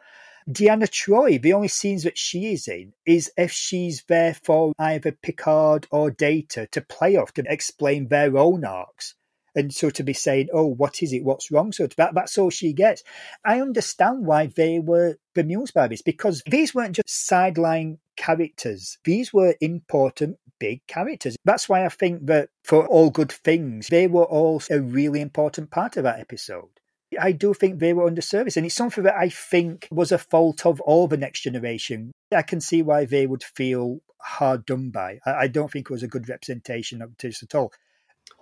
[0.51, 5.13] Deanna Troi, the only scenes that she is in is if she's there for either
[5.13, 9.15] Picard or Data to play off to explain their own arcs.
[9.55, 11.25] And so to be saying, oh, what is it?
[11.25, 11.73] What's wrong?
[11.73, 13.03] So that, that's all she gets.
[13.45, 18.99] I understand why they were bemused by this because these weren't just sideline characters.
[19.05, 21.37] These were important, big characters.
[21.45, 25.71] That's why I think that for all good things, they were all a really important
[25.71, 26.81] part of that episode.
[27.19, 30.19] I do think they were under service, and it's something that I think was a
[30.19, 32.13] fault of all the next generation.
[32.33, 35.19] I can see why they would feel hard done by.
[35.25, 37.73] I, don't think it was a good representation of this at all.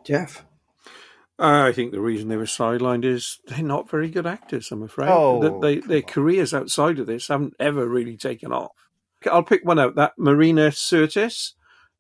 [0.05, 0.45] Jeff.
[1.39, 4.73] Uh, I think the reason they were sidelined is they're not very good actors.
[4.73, 5.09] I'm afraid.
[5.09, 8.73] Oh, they, their careers outside of this haven't ever really taken off.
[9.31, 9.95] I'll pick one out.
[9.95, 11.53] That Marina Sirtis,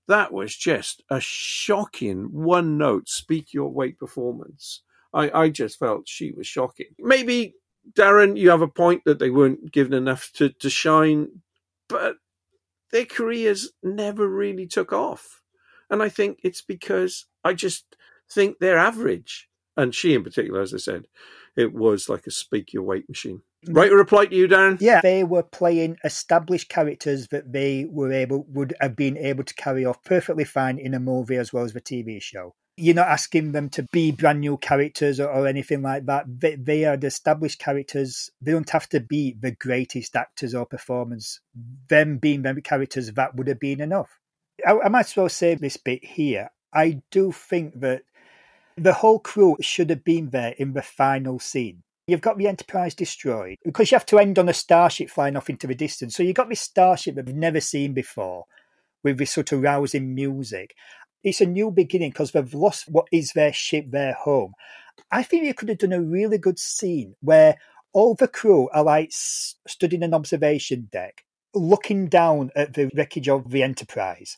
[0.08, 4.82] that was just a shocking one note speak your weight performance.
[5.12, 6.88] I, I just felt she was shocking.
[6.98, 7.54] Maybe
[7.92, 11.42] Darren, you have a point that they weren't given enough to, to shine,
[11.88, 12.16] but
[12.90, 15.42] their careers never really took off.
[15.90, 17.96] And I think it's because I just
[18.30, 19.48] think they're average.
[19.76, 21.06] And she, in particular, as I said,
[21.56, 23.42] it was like a speak your weight machine.
[23.66, 24.80] Right, a reply to you, Darren.
[24.80, 29.54] Yeah, they were playing established characters that they were able would have been able to
[29.54, 32.54] carry off perfectly fine in a movie as well as the TV show.
[32.78, 36.26] You're not asking them to be brand new characters or, or anything like that.
[36.28, 38.30] They, they are the established characters.
[38.40, 41.40] They don't have to be the greatest actors or performers.
[41.88, 44.18] Them being them characters, that would have been enough.
[44.66, 46.50] I, I might as well say this bit here.
[46.72, 48.02] I do think that
[48.76, 51.82] the whole crew should have been there in the final scene.
[52.06, 55.50] You've got the Enterprise destroyed because you have to end on a starship flying off
[55.50, 56.16] into the distance.
[56.16, 58.44] So you've got this starship that we've never seen before
[59.04, 60.74] with this sort of rousing music.
[61.22, 64.52] It's a new beginning because they've lost what is their ship, their home.
[65.10, 67.56] I think you could have done a really good scene where
[67.92, 73.28] all the crew are like stood in an observation deck looking down at the wreckage
[73.28, 74.36] of the Enterprise,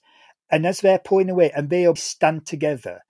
[0.50, 3.00] and as they're pulling away, and they all stand together,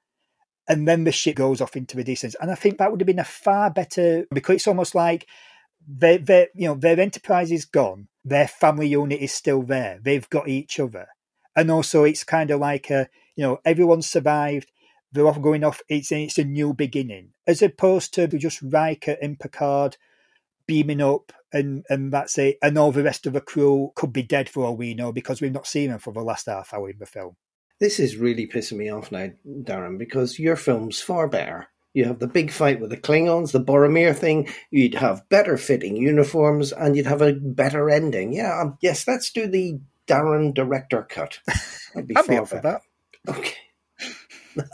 [0.68, 2.36] and then the ship goes off into the distance.
[2.40, 5.26] And I think that would have been a far better because it's almost like
[5.86, 9.98] their, you know their enterprise is gone, their family unit is still there.
[10.02, 11.08] They've got each other,
[11.56, 13.08] and also it's kind of like a
[13.40, 14.70] you know everyone's survived.
[15.12, 15.80] They're off going off.
[15.88, 19.96] It's it's a new beginning, as opposed to just Riker and Picard
[20.66, 22.58] beaming up and and that's it.
[22.62, 25.40] And all the rest of the crew could be dead for all we know because
[25.40, 27.36] we've not seen them for the last half hour in the film.
[27.78, 29.30] This is really pissing me off now,
[29.62, 31.68] Darren, because your film's far better.
[31.94, 34.50] You have the big fight with the Klingons, the Boromir thing.
[34.70, 38.34] You'd have better fitting uniforms, and you'd have a better ending.
[38.34, 41.38] Yeah, um, yes, let's do the Darren director cut.
[41.94, 42.82] That'd be far for that.
[43.28, 43.54] Okay.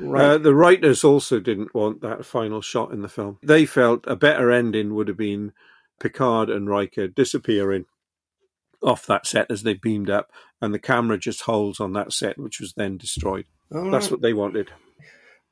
[0.00, 0.24] Right.
[0.24, 3.38] Uh, the writers also didn't want that final shot in the film.
[3.42, 5.52] They felt a better ending would have been
[5.98, 7.86] Picard and Riker disappearing
[8.82, 10.30] off that set as they beamed up,
[10.62, 13.46] and the camera just holds on that set, which was then destroyed.
[13.74, 14.12] All That's right.
[14.12, 14.70] what they wanted.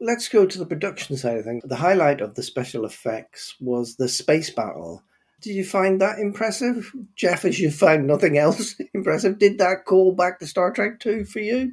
[0.00, 1.64] Let's go to the production side of things.
[1.66, 5.02] The highlight of the special effects was the space battle.
[5.46, 6.90] Did you find that impressive?
[7.14, 11.24] Jeff, as you found nothing else impressive, did that call back to Star Trek 2
[11.24, 11.72] for you?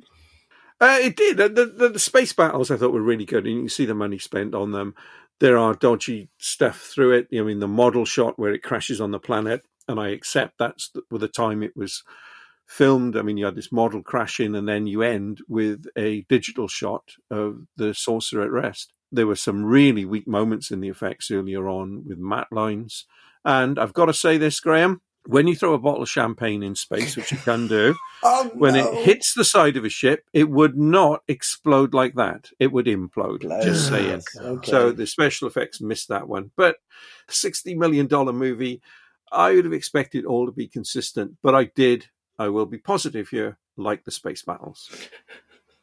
[0.79, 1.37] Uh, it did.
[1.37, 3.95] The, the, the, space battles I thought were really good, and you can see the
[3.95, 4.93] money spent on them.
[5.39, 7.29] There are dodgy stuff through it.
[7.35, 10.91] I mean, the model shot where it crashes on the planet, and I accept that's
[10.91, 12.03] the, with the time it was
[12.67, 13.17] filmed.
[13.17, 17.13] I mean, you had this model crashing, and then you end with a digital shot
[17.31, 18.93] of the saucer at rest.
[19.11, 23.07] There were some really weak moments in the effects earlier on with matte lines.
[23.45, 26.75] And I've got to say this, Graham, when you throw a bottle of champagne in
[26.75, 28.91] space, which you can do, oh, when no.
[28.91, 32.49] it hits the side of a ship, it would not explode like that.
[32.59, 33.41] It would implode.
[33.63, 34.21] Just saying.
[34.37, 34.71] Okay.
[34.71, 36.51] So the special effects missed that one.
[36.55, 36.77] But
[37.29, 38.81] $60 million movie,
[39.31, 42.07] I would have expected all to be consistent, but I did.
[42.37, 44.89] I will be positive here, like the space battles.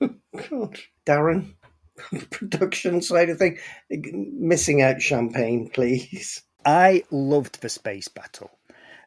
[0.01, 0.79] God.
[1.07, 1.55] Darren,
[2.31, 3.59] production side of thing,
[3.91, 6.43] missing out champagne, please.
[6.65, 8.51] I loved the space battle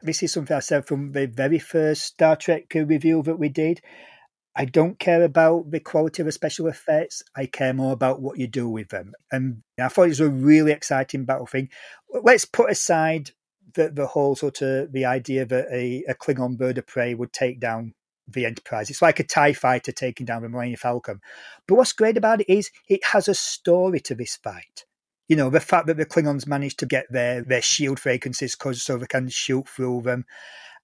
[0.03, 3.81] this is something I said from the very first Star Trek review that we did.
[4.55, 7.23] I don't care about the quality of the special effects.
[7.35, 9.13] I care more about what you do with them.
[9.31, 11.69] And I thought it was a really exciting battle thing.
[12.23, 13.31] Let's put aside
[13.73, 17.33] the, the whole sort of the idea that a, a Klingon bird of prey would
[17.33, 17.93] take down
[18.27, 18.91] the Enterprise.
[18.91, 21.19] It's like a TIE fighter taking down the Millennium Falcon.
[21.67, 24.85] But what's great about it is it has a story to this fight.
[25.33, 28.83] You know, the fact that the Klingons managed to get their, their shield frequencies cause
[28.83, 30.25] so they can shoot through them,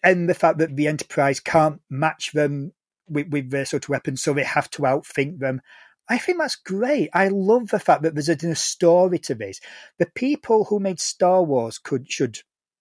[0.01, 2.73] and the fact that the Enterprise can't match them
[3.07, 5.61] with, with their sort of weapons, so they have to outthink them.
[6.09, 7.11] I think that's great.
[7.13, 9.61] I love the fact that there's a, a story to this.
[9.99, 12.39] The people who made Star Wars could should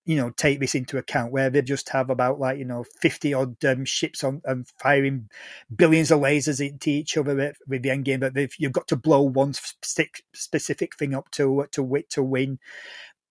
[0.08, 3.34] you know take this into account where they just have about like you know 50
[3.34, 5.28] odd um, ships on and um, firing
[5.76, 8.96] billions of lasers into each other with, with the end game but you've got to
[8.96, 12.58] blow one specific thing up to to to win.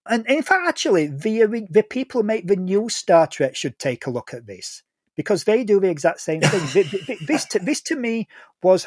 [0.07, 4.05] And in fact actually the the people who make the new star trek should take
[4.05, 4.83] a look at this
[5.15, 6.85] because they do the exact same thing.
[7.25, 8.27] This to, this to me
[8.61, 8.85] was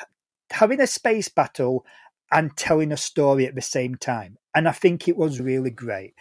[0.51, 1.85] having a space battle
[2.31, 6.15] and telling a story at the same time and i think it was really great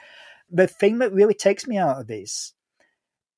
[0.52, 2.54] the thing that really takes me out of this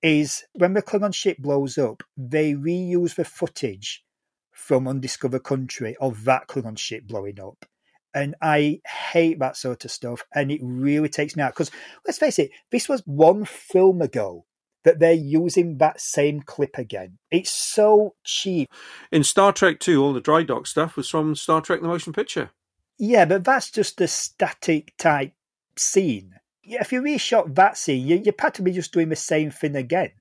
[0.01, 4.03] is when the Klingon ship blows up, they reuse the footage
[4.51, 7.65] from Undiscovered Country of that Klingon ship blowing up.
[8.13, 10.23] And I hate that sort of stuff.
[10.33, 11.53] And it really takes me out.
[11.53, 11.71] Because
[12.05, 14.45] let's face it, this was one film ago
[14.83, 17.19] that they're using that same clip again.
[17.29, 18.69] It's so cheap.
[19.11, 22.13] In Star Trek 2, all the dry dock stuff was from Star Trek the Motion
[22.13, 22.49] Picture.
[22.97, 25.33] Yeah, but that's just a static type
[25.77, 30.11] scene if you reshot that scene, you, you're practically just doing the same thing again.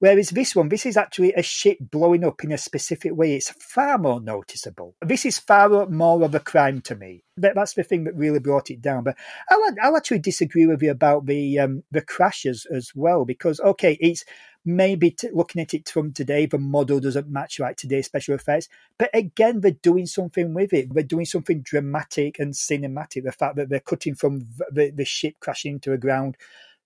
[0.00, 3.34] Whereas this one, this is actually a ship blowing up in a specific way.
[3.34, 4.96] It's far more noticeable.
[5.02, 7.22] This is far more of a crime to me.
[7.36, 9.04] But that's the thing that really brought it down.
[9.04, 9.16] But
[9.50, 13.98] I'll, I'll actually disagree with you about the um, the crashes as well, because okay,
[14.00, 14.24] it's
[14.64, 18.68] maybe t- looking at it from today, the model doesn't match right today's special effects.
[18.98, 20.92] But again, they're doing something with it.
[20.94, 23.24] They're doing something dramatic and cinematic.
[23.24, 26.36] The fact that they're cutting from the, the ship crashing into the ground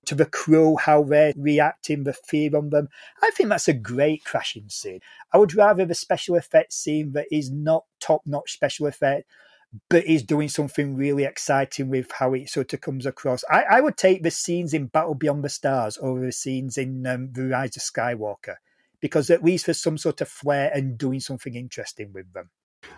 [0.06, 2.88] to the crew, how they're reacting, the fear on them.
[3.22, 5.00] I think that's a great crashing scene.
[5.32, 9.26] I would rather the special effects scene that is not top notch special effect
[9.88, 13.42] but is doing something really exciting with how it sort of comes across.
[13.50, 17.06] I, I would take the scenes in Battle Beyond the Stars over the scenes in
[17.06, 18.56] um, The Rise of Skywalker
[19.00, 22.50] because at least there's some sort of flair and doing something interesting with them.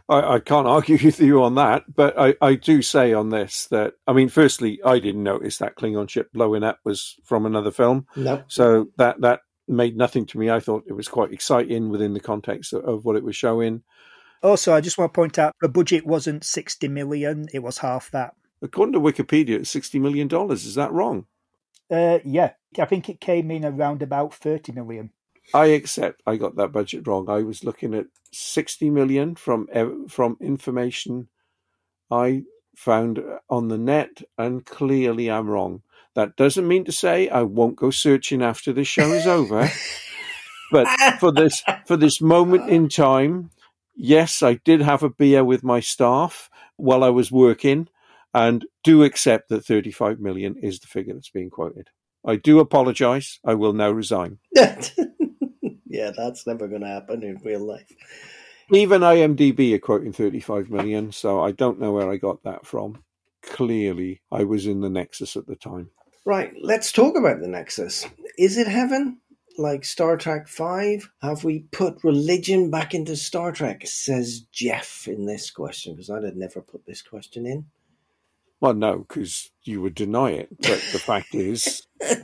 [0.09, 3.67] I, I, can't argue with you on that, but I, I, do say on this
[3.67, 7.71] that I mean, firstly, I didn't notice that Klingon ship blowing up was from another
[7.71, 8.07] film.
[8.17, 8.43] No.
[8.49, 10.51] So that that made nothing to me.
[10.51, 13.83] I thought it was quite exciting within the context of, of what it was showing.
[14.43, 18.11] Also, I just want to point out the budget wasn't sixty million; it was half
[18.13, 18.35] that.
[18.63, 20.67] According to Wikipedia, it's sixty million dollars.
[20.67, 21.27] Is that wrong?
[21.91, 25.11] Uh, yeah, I think it came in around about thirty million.
[25.55, 27.29] I accept I got that budget wrong.
[27.29, 29.69] I was looking at 60 million from
[30.09, 31.29] from information
[32.11, 32.43] I
[32.77, 35.83] found on the net, and clearly I'm wrong.
[36.15, 39.71] That doesn't mean to say I won't go searching after the show is over.
[40.73, 40.89] but
[41.19, 43.51] for this for this moment in time,
[43.95, 47.89] yes, I did have a beer with my staff while I was working,
[48.35, 51.89] and do accept that 35 million is the figure that's being quoted.
[52.25, 53.39] I do apologise.
[53.45, 54.39] I will now resign.
[55.97, 57.91] yeah, that's never going to happen in real life.
[58.73, 63.03] Even IMDb are quoting 35 million, so I don't know where I got that from.
[63.43, 65.91] Clearly, I was in the Nexus at the time.
[66.25, 68.07] Right, let's talk about the Nexus.
[68.37, 69.19] Is it heaven?
[69.57, 71.11] Like Star Trek 5?
[71.23, 73.87] Have we put religion back into Star Trek?
[73.87, 77.67] Says Jeff in this question, because I'd have never put this question in.
[78.61, 80.49] Well, no, because you would deny it.
[80.61, 81.87] But the fact is,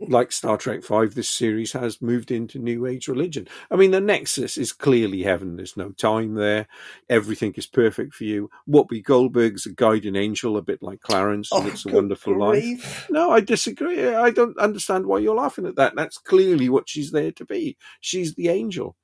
[0.00, 3.48] like Star Trek Five, this series has moved into New Age religion.
[3.70, 5.56] I mean, the Nexus is clearly heaven.
[5.56, 6.66] There's no time there.
[7.08, 8.50] Everything is perfect for you.
[8.68, 12.84] Whoopi Goldberg's a guardian angel, a bit like Clarence, and oh, it's a wonderful grief.
[12.84, 13.06] life.
[13.10, 14.06] No, I disagree.
[14.06, 15.94] I don't understand why you're laughing at that.
[15.96, 17.76] That's clearly what she's there to be.
[18.00, 18.96] She's the angel.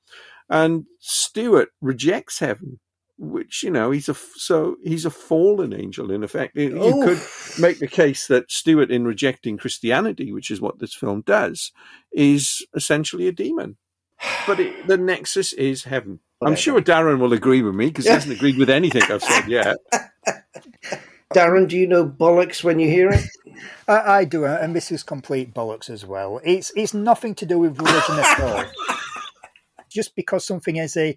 [0.49, 2.81] And Stewart rejects heaven
[3.19, 6.57] which you know he's a so he's a fallen angel in effect.
[6.57, 7.05] You oh.
[7.05, 11.73] could make the case that Stewart, in rejecting Christianity, which is what this film does,
[12.13, 13.77] is essentially a demon.
[14.47, 16.21] But it, the nexus is heaven.
[16.39, 16.53] Whatever.
[16.53, 19.49] I'm sure Darren will agree with me because he hasn't agreed with anything I've said
[19.49, 19.77] yet.
[21.35, 23.25] Darren, do you know bollocks when you hear it?
[23.89, 26.41] I, I do, and this is complete bollocks as well.
[26.45, 28.65] It's it's nothing to do with religion at all.
[29.91, 31.17] Just because something is a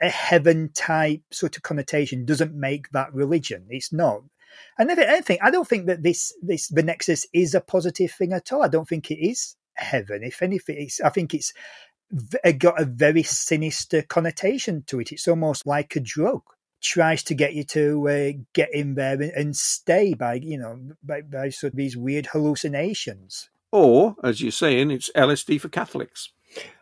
[0.00, 3.66] a heaven type sort of connotation doesn't make that religion.
[3.68, 4.22] It's not.
[4.78, 8.32] And if anything, I don't think that this this the Nexus is a positive thing
[8.32, 8.62] at all.
[8.62, 10.22] I don't think it is heaven.
[10.22, 11.52] If anything, it's, I think it's
[12.58, 15.12] got a very sinister connotation to it.
[15.12, 16.42] It's almost like a drug.
[16.82, 20.80] Tries to get you to uh, get in there and, and, stay by you know
[21.02, 23.50] by, by sort of these weird hallucinations.
[23.70, 26.30] Or, as you're saying, it's LSD for Catholics.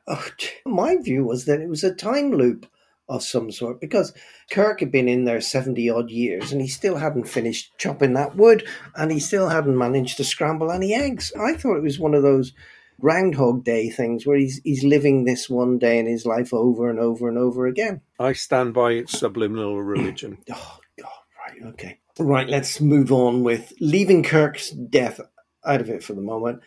[0.07, 0.25] Oh,
[0.65, 2.67] my view was that it was a time loop
[3.09, 4.13] of some sort because
[4.51, 8.37] Kirk had been in there 70 odd years and he still hadn't finished chopping that
[8.37, 11.33] wood and he still hadn't managed to scramble any eggs.
[11.41, 12.53] I thought it was one of those
[13.01, 16.99] Groundhog Day things where he's he's living this one day in his life over and
[16.99, 18.01] over and over again.
[18.19, 20.39] I stand by its subliminal religion.
[20.53, 21.99] oh God, right, okay.
[22.19, 25.21] Right, let's move on with leaving Kirk's death
[25.65, 26.63] out of it for the moment.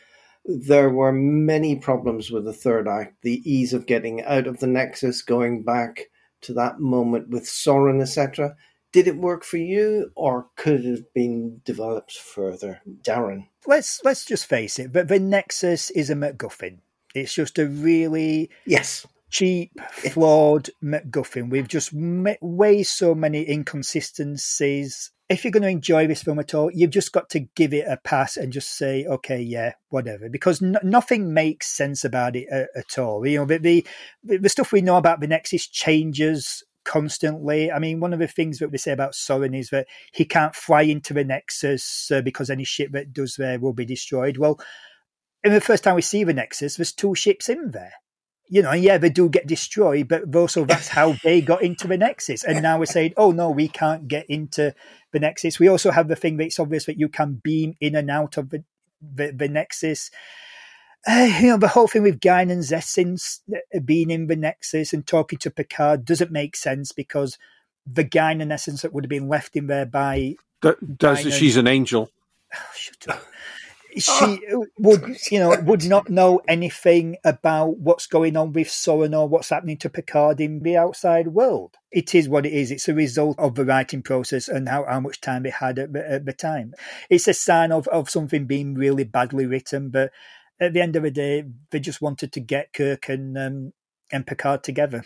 [0.46, 4.68] There were many problems with the third act, the ease of getting out of the
[4.68, 6.06] Nexus, going back,
[6.42, 8.56] to that moment with Soran, etc.
[8.92, 13.48] Did it work for you, or could it have been developed further, Darren?
[13.66, 14.92] Let's let's just face it.
[14.92, 16.80] But the Nexus is a MacGuffin.
[17.16, 25.44] It's just a really yes cheap, flawed MacGuffin We've just way so many inconsistencies if
[25.44, 27.98] you're going to enjoy this film at all, you've just got to give it a
[27.98, 32.98] pass and just say, okay, yeah, whatever, because nothing makes sense about it uh, at
[33.00, 33.26] all.
[33.26, 33.86] You know, the,
[34.24, 37.72] the, the stuff we know about the Nexus changes constantly.
[37.72, 40.56] I mean, one of the things that we say about Soran is that he can't
[40.56, 44.38] fly into the Nexus uh, because any ship that does there will be destroyed.
[44.38, 44.60] Well,
[45.44, 47.94] in the first time we see the Nexus, there's two ships in there
[48.52, 51.98] you know, yeah, they do get destroyed, but also that's how they got into the
[51.98, 52.44] Nexus.
[52.44, 54.76] And now we're saying, oh no, we can't get into
[55.14, 55.58] the Nexus.
[55.58, 58.36] We also have the thing that it's obvious that you can beam in and out
[58.38, 58.66] of the
[59.02, 60.12] the, the Nexus.
[61.08, 65.08] Uh, you know, the whole thing with Guinan's essence uh, being in the Nexus and
[65.08, 67.40] talking to Picard doesn't make sense because
[67.88, 70.36] the Guinan essence that would have been left in there by
[70.98, 72.12] does she's an angel.
[72.54, 73.24] Oh, shut up
[73.98, 74.40] she
[74.78, 79.50] would, you know, would not know anything about what's going on with Soran or what's
[79.50, 81.76] happening to Picard in the outside world.
[81.92, 82.72] It is what it is.
[82.72, 85.94] It's a result of the writing process and how, how much time they had at
[85.94, 86.74] the, at the time.
[87.10, 90.12] It's a sign of, of something being really badly written, but
[90.60, 93.74] at the end of the day, they just wanted to get Kirk and um,
[94.12, 95.04] and Picard together.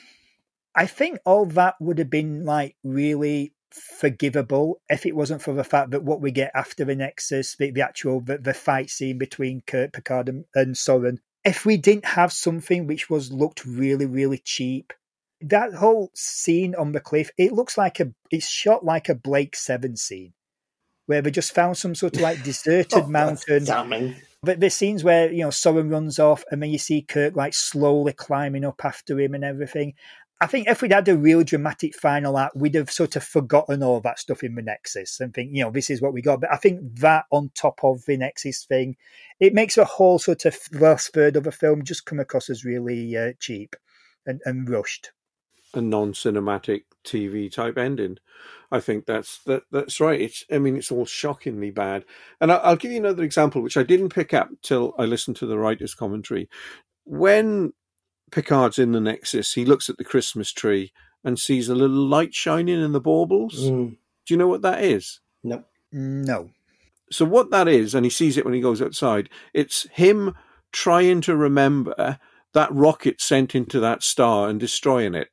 [0.75, 5.63] I think all that would have been like really forgivable if it wasn't for the
[5.63, 9.17] fact that what we get after the Nexus, the, the actual the, the, fight scene
[9.17, 14.05] between Kirk Picard and, and Soran, if we didn't have something which was looked really
[14.05, 14.93] really cheap,
[15.41, 19.55] that whole scene on the cliff, it looks like a it's shot like a Blake
[19.55, 20.33] Seven scene,
[21.05, 23.65] where they just found some sort of like deserted Oh, mountain.
[23.65, 24.15] Damning.
[24.41, 27.53] But the scenes where you know Soran runs off, and then you see Kirk like
[27.53, 29.93] slowly climbing up after him and everything.
[30.41, 33.81] I think if we'd had a real dramatic final act, we'd have sort of forgotten
[33.81, 36.41] all that stuff in the Nexus and think, you know, this is what we got.
[36.41, 38.97] But I think that on top of the Nexus thing,
[39.39, 42.65] it makes the whole sort of last third of the film just come across as
[42.65, 43.77] really uh, cheap
[44.25, 45.11] and, and rushed.
[45.73, 48.17] a non-cinematic TV type ending.
[48.71, 50.19] I think that's that that's right.
[50.19, 52.03] It's I mean it's all shockingly bad.
[52.41, 55.37] And I, I'll give you another example which I didn't pick up till I listened
[55.37, 56.49] to the writer's commentary.
[57.05, 57.73] When
[58.31, 60.91] Picard's in the Nexus, he looks at the Christmas tree
[61.23, 63.69] and sees a little light shining in the baubles.
[63.69, 63.97] Mm.
[64.25, 65.19] Do you know what that is?
[65.43, 65.63] No.
[65.91, 66.49] No.
[67.11, 70.35] So what that is, and he sees it when he goes outside, it's him
[70.71, 72.19] trying to remember
[72.53, 75.29] that rocket sent into that star and destroying it.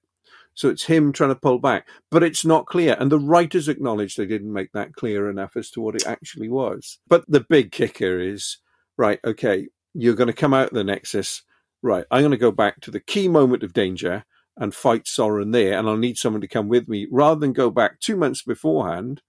[0.55, 2.95] So it's him trying to pull back, but it's not clear.
[2.99, 6.49] And the writers acknowledge they didn't make that clear enough as to what it actually
[6.49, 6.99] was.
[7.09, 8.59] But the big kicker is
[8.99, 11.43] right, okay, you're going to come out of the Nexus.
[11.83, 14.25] Right, I'm going to go back to the key moment of danger
[14.57, 17.71] and fight Soran there, and I'll need someone to come with me rather than go
[17.71, 19.23] back two months beforehand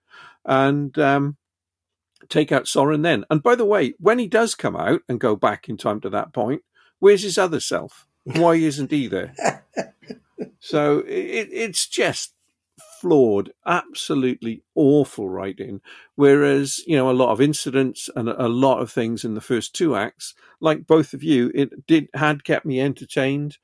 [0.45, 1.38] and um,
[2.30, 3.25] take out Soran then.
[3.30, 6.09] And by the way, when he does come out and go back in time to
[6.11, 6.61] that point,
[6.99, 8.05] where's his other self?
[8.23, 9.34] Why isn't he there?
[10.59, 12.34] so it, it's just
[13.03, 15.81] flawed, absolutely awful writing.
[16.15, 19.75] Whereas, you know, a lot of incidents and a lot of things in the first
[19.75, 23.57] two acts, like both of you, it did had kept me entertained,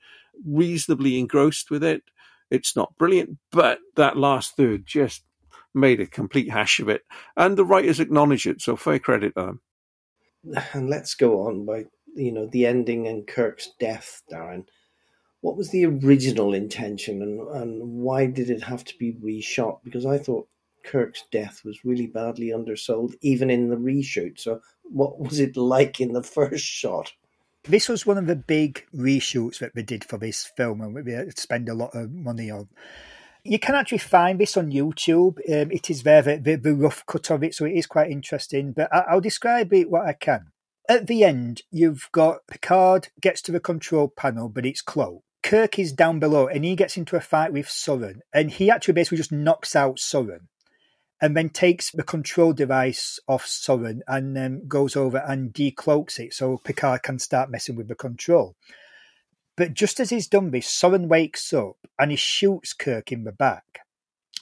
[0.45, 2.03] reasonably engrossed with it.
[2.52, 5.24] It's not brilliant, but that last third just
[5.74, 7.03] made a complete hash of it.
[7.38, 9.61] And the writers acknowledge it, so fair credit to them.
[10.74, 14.66] And let's go on by you know the ending and Kirk's death, Darren.
[15.41, 19.80] What was the original intention, and and why did it have to be reshot?
[19.84, 20.49] Because I thought
[20.84, 24.40] Kirk's death was really badly undersold, even in the reshoot.
[24.40, 27.14] So, what was it like in the first shot?
[27.64, 31.32] This was one of the big reshoots that we did for this film, and we
[31.36, 32.70] spend a lot of money on.
[33.44, 35.38] You can actually find this on YouTube.
[35.49, 38.11] Um, it is there, the, the, the rough cut of it, so it is quite
[38.11, 38.72] interesting.
[38.72, 40.52] But I, I'll describe it what I can.
[40.88, 45.24] At the end, you've got Picard gets to the control panel, but it's closed.
[45.41, 48.94] Kirk is down below, and he gets into a fight with Soran, and he actually
[48.94, 50.48] basically just knocks out Soran
[51.22, 56.34] and then takes the control device off Soran and um, goes over and decloaks it
[56.34, 58.56] so Picard can start messing with the control.
[59.57, 63.34] But just as he's done this, Soran wakes up and he shoots Kirk in the
[63.34, 63.82] back.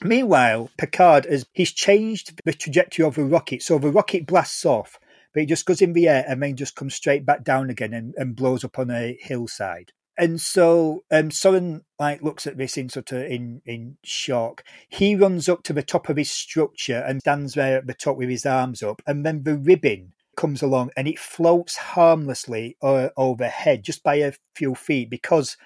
[0.02, 5.00] Meanwhile, Picard has he's changed the trajectory of the rocket, so the rocket blasts off,
[5.34, 7.92] but it just goes in the air and then just comes straight back down again
[7.92, 9.90] and, and blows up on a hillside.
[10.18, 14.64] And so um, Soran like looks at this in sort of in in shock.
[14.88, 18.16] He runs up to the top of his structure and stands there at the top
[18.16, 23.08] with his arms up, and then the ribbon comes along and it floats harmlessly uh,
[23.16, 25.56] overhead just by a few feet because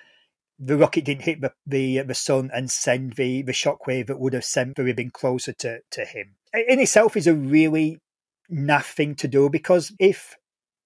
[0.58, 4.32] the rocket didn't hit the, the the sun and send the the shockwave that would
[4.32, 6.36] have sent the ribbon closer to to him.
[6.54, 7.98] In itself is a really
[8.50, 10.36] naff thing to do because if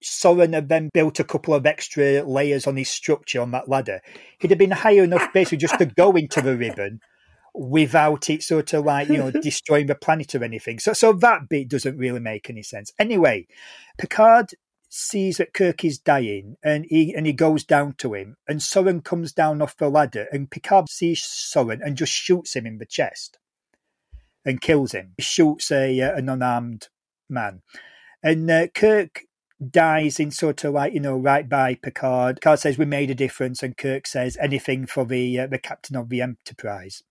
[0.03, 4.01] Soran had then built a couple of extra layers on his structure on that ladder,
[4.39, 6.99] he'd have been high enough basically just to go into the ribbon
[7.53, 10.79] without it sort of like, you know, destroying the planet or anything.
[10.79, 12.91] So so that bit doesn't really make any sense.
[12.99, 13.47] Anyway,
[13.97, 14.51] Picard
[14.89, 19.03] sees that Kirk is dying and he and he goes down to him and Soran
[19.03, 22.85] comes down off the ladder and Picard sees Soran and just shoots him in the
[22.85, 23.37] chest
[24.45, 25.13] and kills him.
[25.17, 26.87] He shoots a uh, an unarmed
[27.29, 27.61] man.
[28.23, 29.23] And uh, Kirk
[29.65, 32.37] dies in sort of like you know right by Picard.
[32.37, 35.95] Picard says we made a difference, and Kirk says anything for the uh, the captain
[35.95, 37.03] of the Enterprise.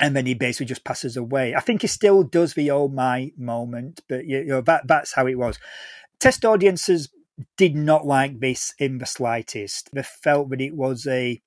[0.00, 1.56] And then he basically just passes away.
[1.56, 5.26] I think he still does the "oh my" moment, but you know that that's how
[5.26, 5.58] it was.
[6.20, 7.08] Test audiences
[7.56, 9.90] did not like this in the slightest.
[9.92, 11.40] They felt that it was a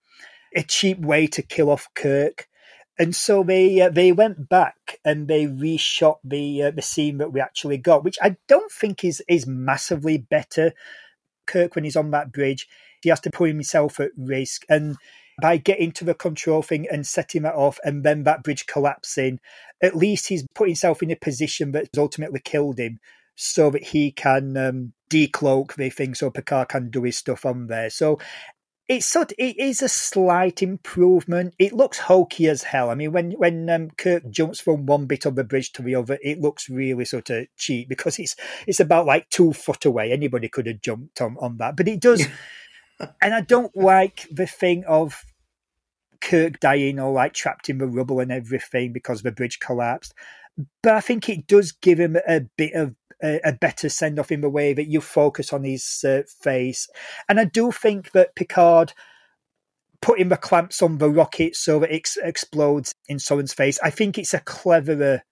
[0.56, 2.48] a cheap way to kill off Kirk
[3.00, 7.34] and so they uh, they went back and they reshot the uh, the scene that
[7.34, 10.74] we actually got, which I don't think is is massively better.
[11.48, 12.68] Kirk, when he's on that bridge,
[13.02, 14.96] he has to put himself at risk, and
[15.42, 19.40] by getting to the control thing and setting that off, and then that bridge collapsing,
[19.82, 23.00] at least he's put himself in a position that's ultimately killed him,
[23.36, 27.68] so that he can um, decloak the thing, so Picard can do his stuff on
[27.68, 27.90] there.
[27.90, 28.20] So
[28.92, 31.54] it's sort it is a slight improvement.
[31.58, 32.90] It looks hokey as hell.
[32.90, 35.96] I mean, when when um, Kirk jumps from one bit of the bridge to the
[35.96, 38.36] other, it looks really sort of cheap because it's
[38.68, 40.12] it's about like two foot away.
[40.12, 42.28] Anybody could have jumped on on that, but it does.
[43.22, 45.24] and I don't like the thing of
[46.20, 50.14] Kirk dying or like trapped in the rubble and everything because the bridge collapsed.
[50.84, 52.94] But I think it does give him a bit of
[53.24, 56.88] a, a better send off in the way that you focus on his uh, face.
[57.30, 58.94] And I do think that Picard
[60.02, 63.92] putting the clamps on the rocket so that it ex- explodes in Soran's face, I
[63.92, 65.24] think it's a cleverer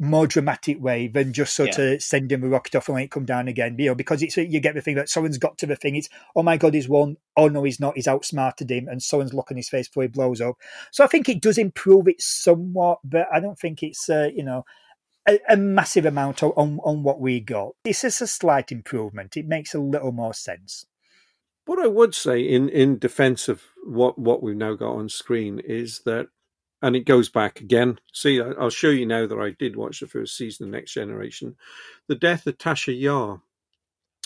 [0.00, 1.84] more dramatic way than just sort yeah.
[1.84, 3.76] of sending the rocket off and let it come down again.
[3.78, 5.96] You know, because it's you get the thing that someone's got to the thing.
[5.96, 7.16] It's oh my god, he's won.
[7.36, 7.96] Oh no, he's not.
[7.96, 10.56] He's outsmarted him, and someone's looking his face before he blows up.
[10.92, 14.44] So I think it does improve it somewhat, but I don't think it's uh, you
[14.44, 14.64] know.
[15.28, 17.72] A, a massive amount on, on what we got.
[17.84, 19.36] This is a slight improvement.
[19.36, 20.86] It makes a little more sense.
[21.66, 25.60] What I would say in, in defense of what, what we've now got on screen
[25.62, 26.28] is that
[26.80, 27.98] and it goes back again.
[28.12, 31.56] See, I'll show you now that I did watch the first season of Next Generation.
[32.06, 33.42] The death of Tasha Yar,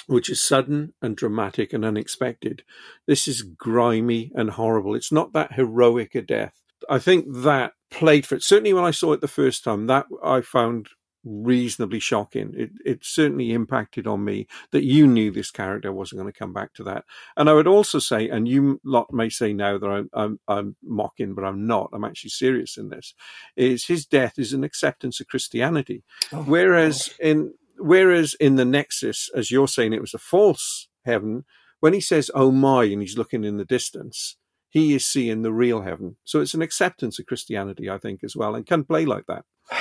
[0.06, 2.62] which is sudden and dramatic and unexpected.
[3.06, 4.94] This is grimy and horrible.
[4.94, 6.60] It's not that heroic a death.
[6.90, 8.42] I think that played for it.
[8.42, 10.88] Certainly when I saw it the first time, that I found
[11.24, 12.52] reasonably shocking.
[12.56, 16.52] It it certainly impacted on me that you knew this character wasn't going to come
[16.52, 17.04] back to that.
[17.36, 20.76] And I would also say, and you lot may say now that I'm I'm, I'm
[20.82, 21.90] mocking, but I'm not.
[21.92, 23.14] I'm actually serious in this.
[23.56, 26.02] Is his death is an acceptance of Christianity,
[26.32, 31.44] oh, whereas in whereas in the Nexus, as you're saying, it was a false heaven.
[31.80, 34.36] When he says "Oh my" and he's looking in the distance,
[34.72, 36.16] he is seeing the real heaven.
[36.24, 39.44] So it's an acceptance of Christianity, I think, as well, and can play like that.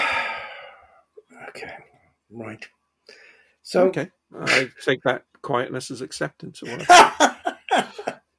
[1.49, 1.73] Okay,
[2.30, 2.65] right.
[3.61, 4.09] So okay,
[4.39, 6.63] I take that quietness as acceptance.
[6.63, 6.77] Or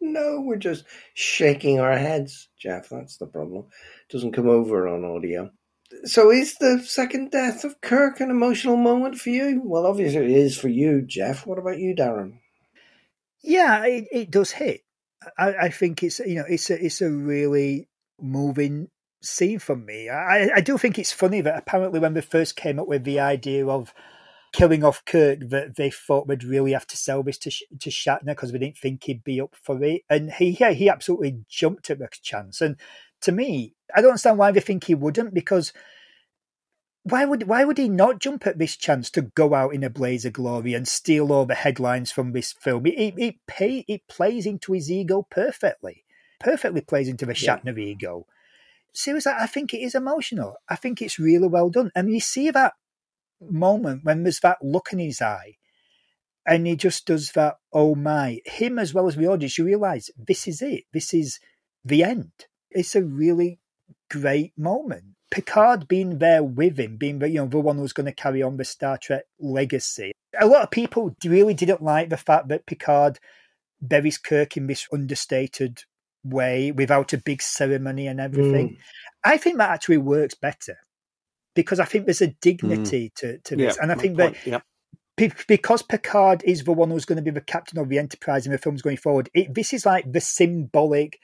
[0.01, 2.89] no, we're just shaking our heads, Jeff.
[2.89, 3.67] That's the problem.
[4.09, 5.51] It doesn't come over on audio.
[6.05, 9.61] So, is the second death of Kirk an emotional moment for you?
[9.63, 11.47] Well, obviously it is for you, Jeff.
[11.47, 12.39] What about you, Darren?
[13.43, 14.85] Yeah, it, it does hit.
[15.39, 17.89] I, I think it's you know it's a it's a really
[18.21, 18.89] moving
[19.23, 20.09] scene for me.
[20.09, 23.21] I, I do think it's funny that apparently when they first came up with the
[23.21, 23.95] idea of
[24.53, 28.27] killing off Kirk, that they thought we'd really have to sell this to to Shatner
[28.27, 31.91] because we didn't think he'd be up for it, and he yeah he absolutely jumped
[31.91, 32.61] at the chance.
[32.61, 32.77] And
[33.23, 35.73] to me, I don't understand why they think he wouldn't because.
[37.05, 39.91] Why would why would he not jump at this chance to go out in a
[39.91, 42.87] blaze of glory and steal all the headlines from this film?
[42.87, 46.05] It it, it, pay, it plays into his ego perfectly,
[46.39, 47.85] perfectly plays into the Shatner yeah.
[47.85, 48.27] ego
[48.93, 50.57] seriously, I think it is emotional.
[50.69, 51.91] I think it's really well done.
[51.95, 52.75] And you see that
[53.41, 55.57] moment when there's that look in his eye
[56.47, 60.11] and he just does that, oh my, him as well as the audience, you realise
[60.17, 60.85] this is it.
[60.93, 61.41] This is
[61.85, 62.33] the end.
[62.71, 63.61] It's a really
[64.11, 65.05] great moment.
[65.33, 68.43] Picard being there with him, being the, you know the one who's going to carry
[68.43, 70.13] on the Star Trek legacy.
[70.39, 73.19] A lot of people really didn't like the fact that Picard
[73.81, 75.85] buries Kirk in this understated
[76.23, 78.69] way without a big ceremony and everything.
[78.69, 78.77] Mm.
[79.25, 80.77] I think that actually works better
[81.55, 83.15] because I think there's a dignity mm.
[83.15, 83.77] to, to this.
[83.77, 84.37] Yeah, and I think point.
[84.45, 84.47] that
[85.17, 85.31] yeah.
[85.49, 88.53] because Picard is the one who's going to be the captain of the Enterprise in
[88.53, 91.19] the films going forward, it, this is like the symbolic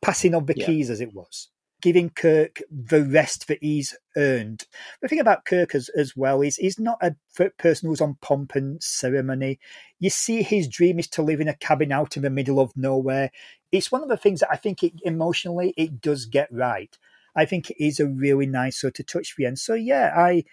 [0.00, 0.66] passing of the yeah.
[0.66, 1.48] keys as it was
[1.82, 4.64] giving Kirk the rest that he's earned.
[5.02, 7.14] The thing about Kirk as, as well is he's not a
[7.58, 9.58] person who's on pomp and ceremony.
[9.98, 12.76] You see, his dream is to live in a cabin out in the middle of
[12.76, 13.30] nowhere.
[13.72, 16.96] It's one of the things that I think it, emotionally it does get right.
[17.34, 19.48] I think it is a really nice sort of touch for you.
[19.48, 20.44] And so, yeah, I,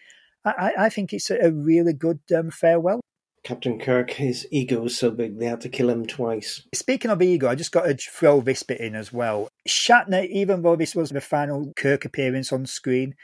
[0.43, 3.01] I, I think it's a, a really good um, farewell.
[3.43, 6.63] Captain Kirk, his ego was so big they had to kill him twice.
[6.73, 9.49] Speaking of ego, I just got to throw this bit in as well.
[9.67, 13.15] Shatner, even though this was the final Kirk appearance on screen,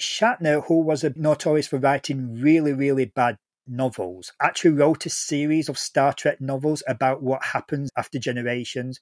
[0.00, 3.36] Shatner, who was notorious for writing really, really bad
[3.66, 9.00] novels, actually wrote a series of Star Trek novels about what happens after generations.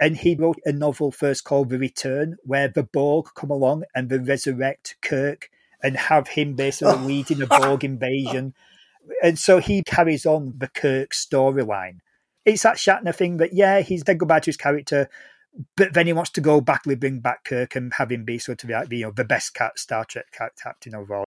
[0.00, 4.08] And he wrote a novel first called The Return, where the Borg come along and
[4.08, 5.50] they resurrect Kirk
[5.82, 8.54] and have him basically leading a Borg invasion
[9.22, 11.98] and so he carries on the Kirk storyline.
[12.44, 15.08] It's that Shatner thing that yeah, he's then go back to his character,
[15.76, 18.64] but then he wants to go back, bring back Kirk and have him be sort
[18.64, 20.26] of like you know the best cat Star Trek
[20.56, 21.24] captain overall.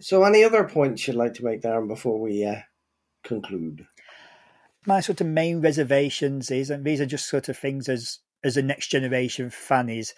[0.00, 2.60] So, any other points you'd like to make, Darren, before we uh,
[3.24, 3.86] conclude?
[4.86, 8.56] My sort of main reservations is, and these are just sort of things as as
[8.56, 10.14] a next generation fan is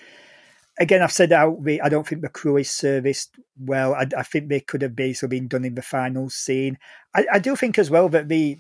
[0.81, 1.59] again, I've said out.
[1.82, 3.94] I don't think the crew is serviced well.
[3.94, 6.78] I, I think they could have basically been done in the final scene.
[7.15, 8.59] I, I, do think as well that the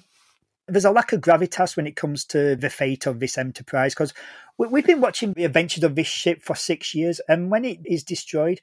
[0.68, 4.14] there's a lack of gravitas when it comes to the fate of this enterprise because
[4.56, 7.78] we, have been watching the adventures of this ship for six years, and when it
[7.84, 8.60] is destroyed,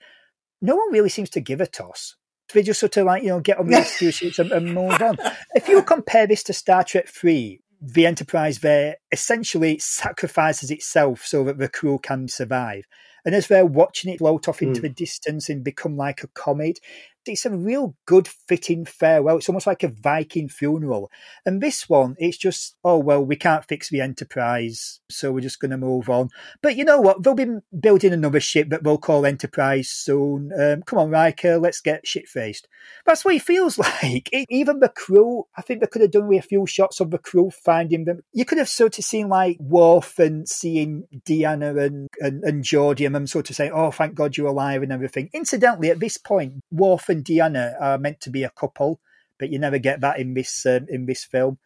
[0.61, 2.15] no one really seems to give a toss.
[2.53, 5.01] They just sort of like you know get on the rescue ships and, and move
[5.01, 5.17] on.
[5.55, 11.43] If you compare this to Star Trek Three, the Enterprise there essentially sacrifices itself so
[11.45, 12.85] that the crew can survive.
[13.27, 14.83] And as they're watching it float off into Mm.
[14.83, 16.79] the distance and become like a comet,
[17.27, 19.37] it's a real good fitting farewell.
[19.37, 21.11] It's almost like a Viking funeral.
[21.45, 25.59] And this one, it's just, oh, well, we can't fix the Enterprise, so we're just
[25.59, 26.29] going to move on.
[26.61, 27.23] But you know what?
[27.23, 30.51] They'll be building another ship that they'll call Enterprise soon.
[30.59, 32.67] Um, come on, Riker, let's get shit faced.
[33.05, 34.29] That's what it feels like.
[34.31, 37.11] It, even the crew, I think they could have done with a few shots of
[37.11, 38.21] the crew finding them.
[38.33, 43.05] You could have sort of seen like Worf and seeing Deanna and, and, and Geordi
[43.05, 45.29] and them sort of saying, oh, thank God you're alive and everything.
[45.33, 48.99] Incidentally, at this point, Worf and Deanna are meant to be a couple,
[49.39, 51.57] but you never get that in this um, in this film.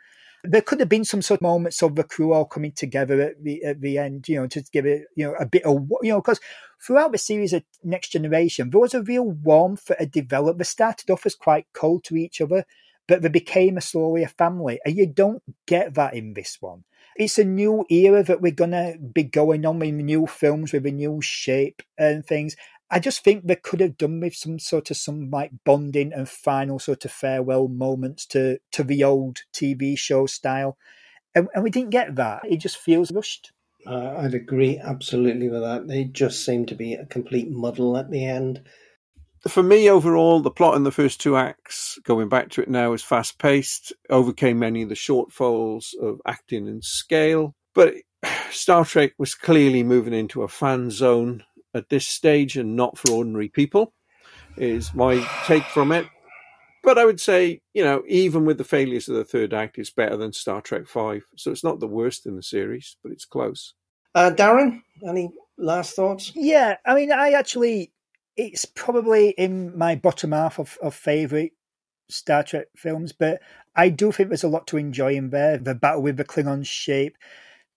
[0.43, 3.43] There could have been some sort of moments of the crew all coming together at
[3.43, 6.11] the at the end, you know, to give it, you know, a bit of, you
[6.11, 6.39] know, because
[6.85, 10.57] throughout the series of Next Generation, there was a real warmth that had developed.
[10.57, 12.65] They started off as quite cold to each other,
[13.07, 16.85] but they became a slowly a family, and you don't get that in this one.
[17.15, 20.91] It's a new era that we're gonna be going on with new films with a
[20.91, 22.55] new shape and things.
[22.93, 26.27] I just think they could have done with some sort of some like bonding and
[26.27, 30.77] final sort of farewell moments to to the old TV show style,
[31.33, 32.41] and, and we didn't get that.
[32.43, 33.53] It just feels rushed.
[33.87, 35.87] Uh, I'd agree absolutely with that.
[35.87, 38.61] They just seem to be a complete muddle at the end.
[39.47, 42.93] For me, overall, the plot in the first two acts, going back to it now,
[42.93, 47.55] is fast paced, overcame many of the shortfalls of acting and scale.
[47.73, 47.95] But
[48.51, 53.11] Star Trek was clearly moving into a fan zone at this stage and not for
[53.11, 53.93] ordinary people,
[54.57, 56.05] is my take from it.
[56.83, 59.91] But I would say, you know, even with the failures of the third act, it's
[59.91, 61.23] better than Star Trek Five.
[61.37, 63.75] So it's not the worst in the series, but it's close.
[64.15, 66.31] Uh, Darren, any last thoughts?
[66.35, 67.93] Yeah, I mean, I actually,
[68.35, 71.51] it's probably in my bottom half of, of favourite
[72.09, 73.41] Star Trek films, but
[73.75, 75.57] I do think there's a lot to enjoy in there.
[75.57, 77.15] The battle with the Klingon shape,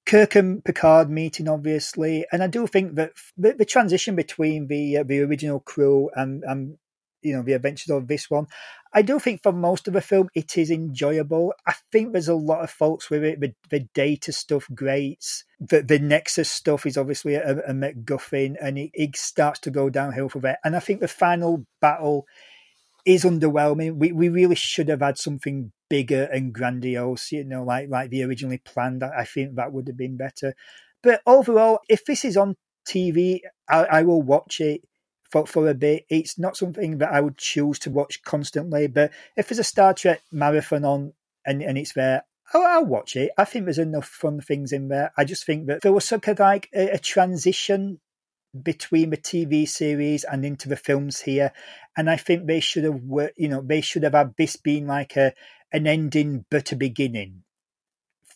[0.06, 4.98] Kirk and Picard meeting, obviously, and I do think that the, the transition between the
[4.98, 6.76] uh, the original crew and and
[7.22, 8.46] you know the adventures of this one,
[8.92, 11.54] I do think for most of the film it is enjoyable.
[11.66, 13.40] I think there's a lot of faults with it.
[13.40, 15.44] The, the data stuff grates.
[15.58, 19.88] The the Nexus stuff is obviously a, a MacGuffin, and it, it starts to go
[19.88, 20.58] downhill from there.
[20.64, 22.26] And I think the final battle
[23.04, 23.96] is underwhelming.
[23.96, 28.22] We we really should have had something bigger and grandiose, you know, like like the
[28.22, 29.02] originally planned.
[29.04, 30.54] I think that would have been better.
[31.02, 32.56] But overall, if this is on
[32.88, 34.82] TV, I, I will watch it
[35.30, 36.04] for for a bit.
[36.08, 38.86] It's not something that I would choose to watch constantly.
[38.86, 41.12] But if there's a Star Trek marathon on
[41.44, 42.24] and and it's there.
[42.52, 43.30] I'll, I'll watch it.
[43.38, 45.12] I think there's enough fun things in there.
[45.16, 48.00] I just think that there was sort of like a, a transition
[48.62, 51.52] between the TV series and into the films here,
[51.96, 53.00] and I think they should have,
[53.36, 55.32] you know, they should have had this being like a
[55.72, 57.42] an ending but a beginning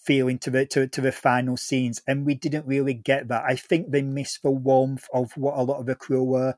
[0.09, 3.45] feeling to the to, to the final scenes, and we didn't really get that.
[3.47, 6.55] I think they missed the warmth of what a lot of the crew were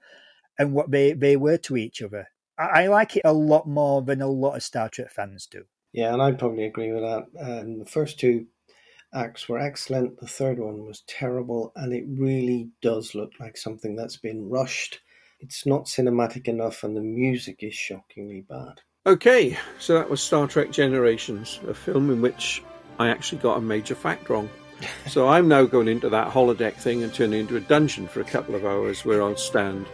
[0.58, 2.28] and what they they were to each other.
[2.56, 5.64] I, I like it a lot more than a lot of Star Trek fans do.
[5.92, 7.26] Yeah, and I'd probably agree with that.
[7.40, 8.46] Um, the first two
[9.12, 10.20] acts were excellent.
[10.20, 15.00] The third one was terrible, and it really does look like something that's been rushed.
[15.40, 18.80] It's not cinematic enough, and the music is shockingly bad.
[19.06, 22.62] Okay, so that was Star Trek Generations, a film in which
[22.98, 24.48] I actually got a major fact wrong.
[25.08, 28.24] So I'm now going into that holodeck thing and turning into a dungeon for a
[28.24, 29.86] couple of hours where I'll stand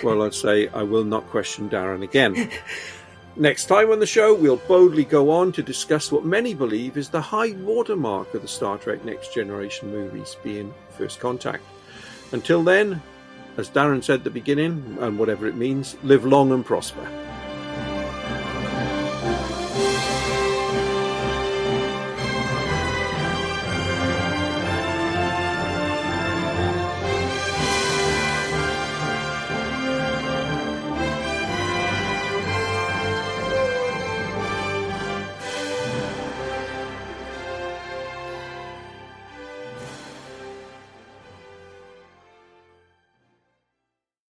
[0.00, 2.50] while I say I will not question Darren again.
[3.36, 7.08] Next time on the show, we'll boldly go on to discuss what many believe is
[7.08, 11.64] the high watermark of the Star Trek Next Generation movies, being First Contact.
[12.30, 13.02] Until then,
[13.56, 17.08] as Darren said at the beginning, and whatever it means, live long and prosper.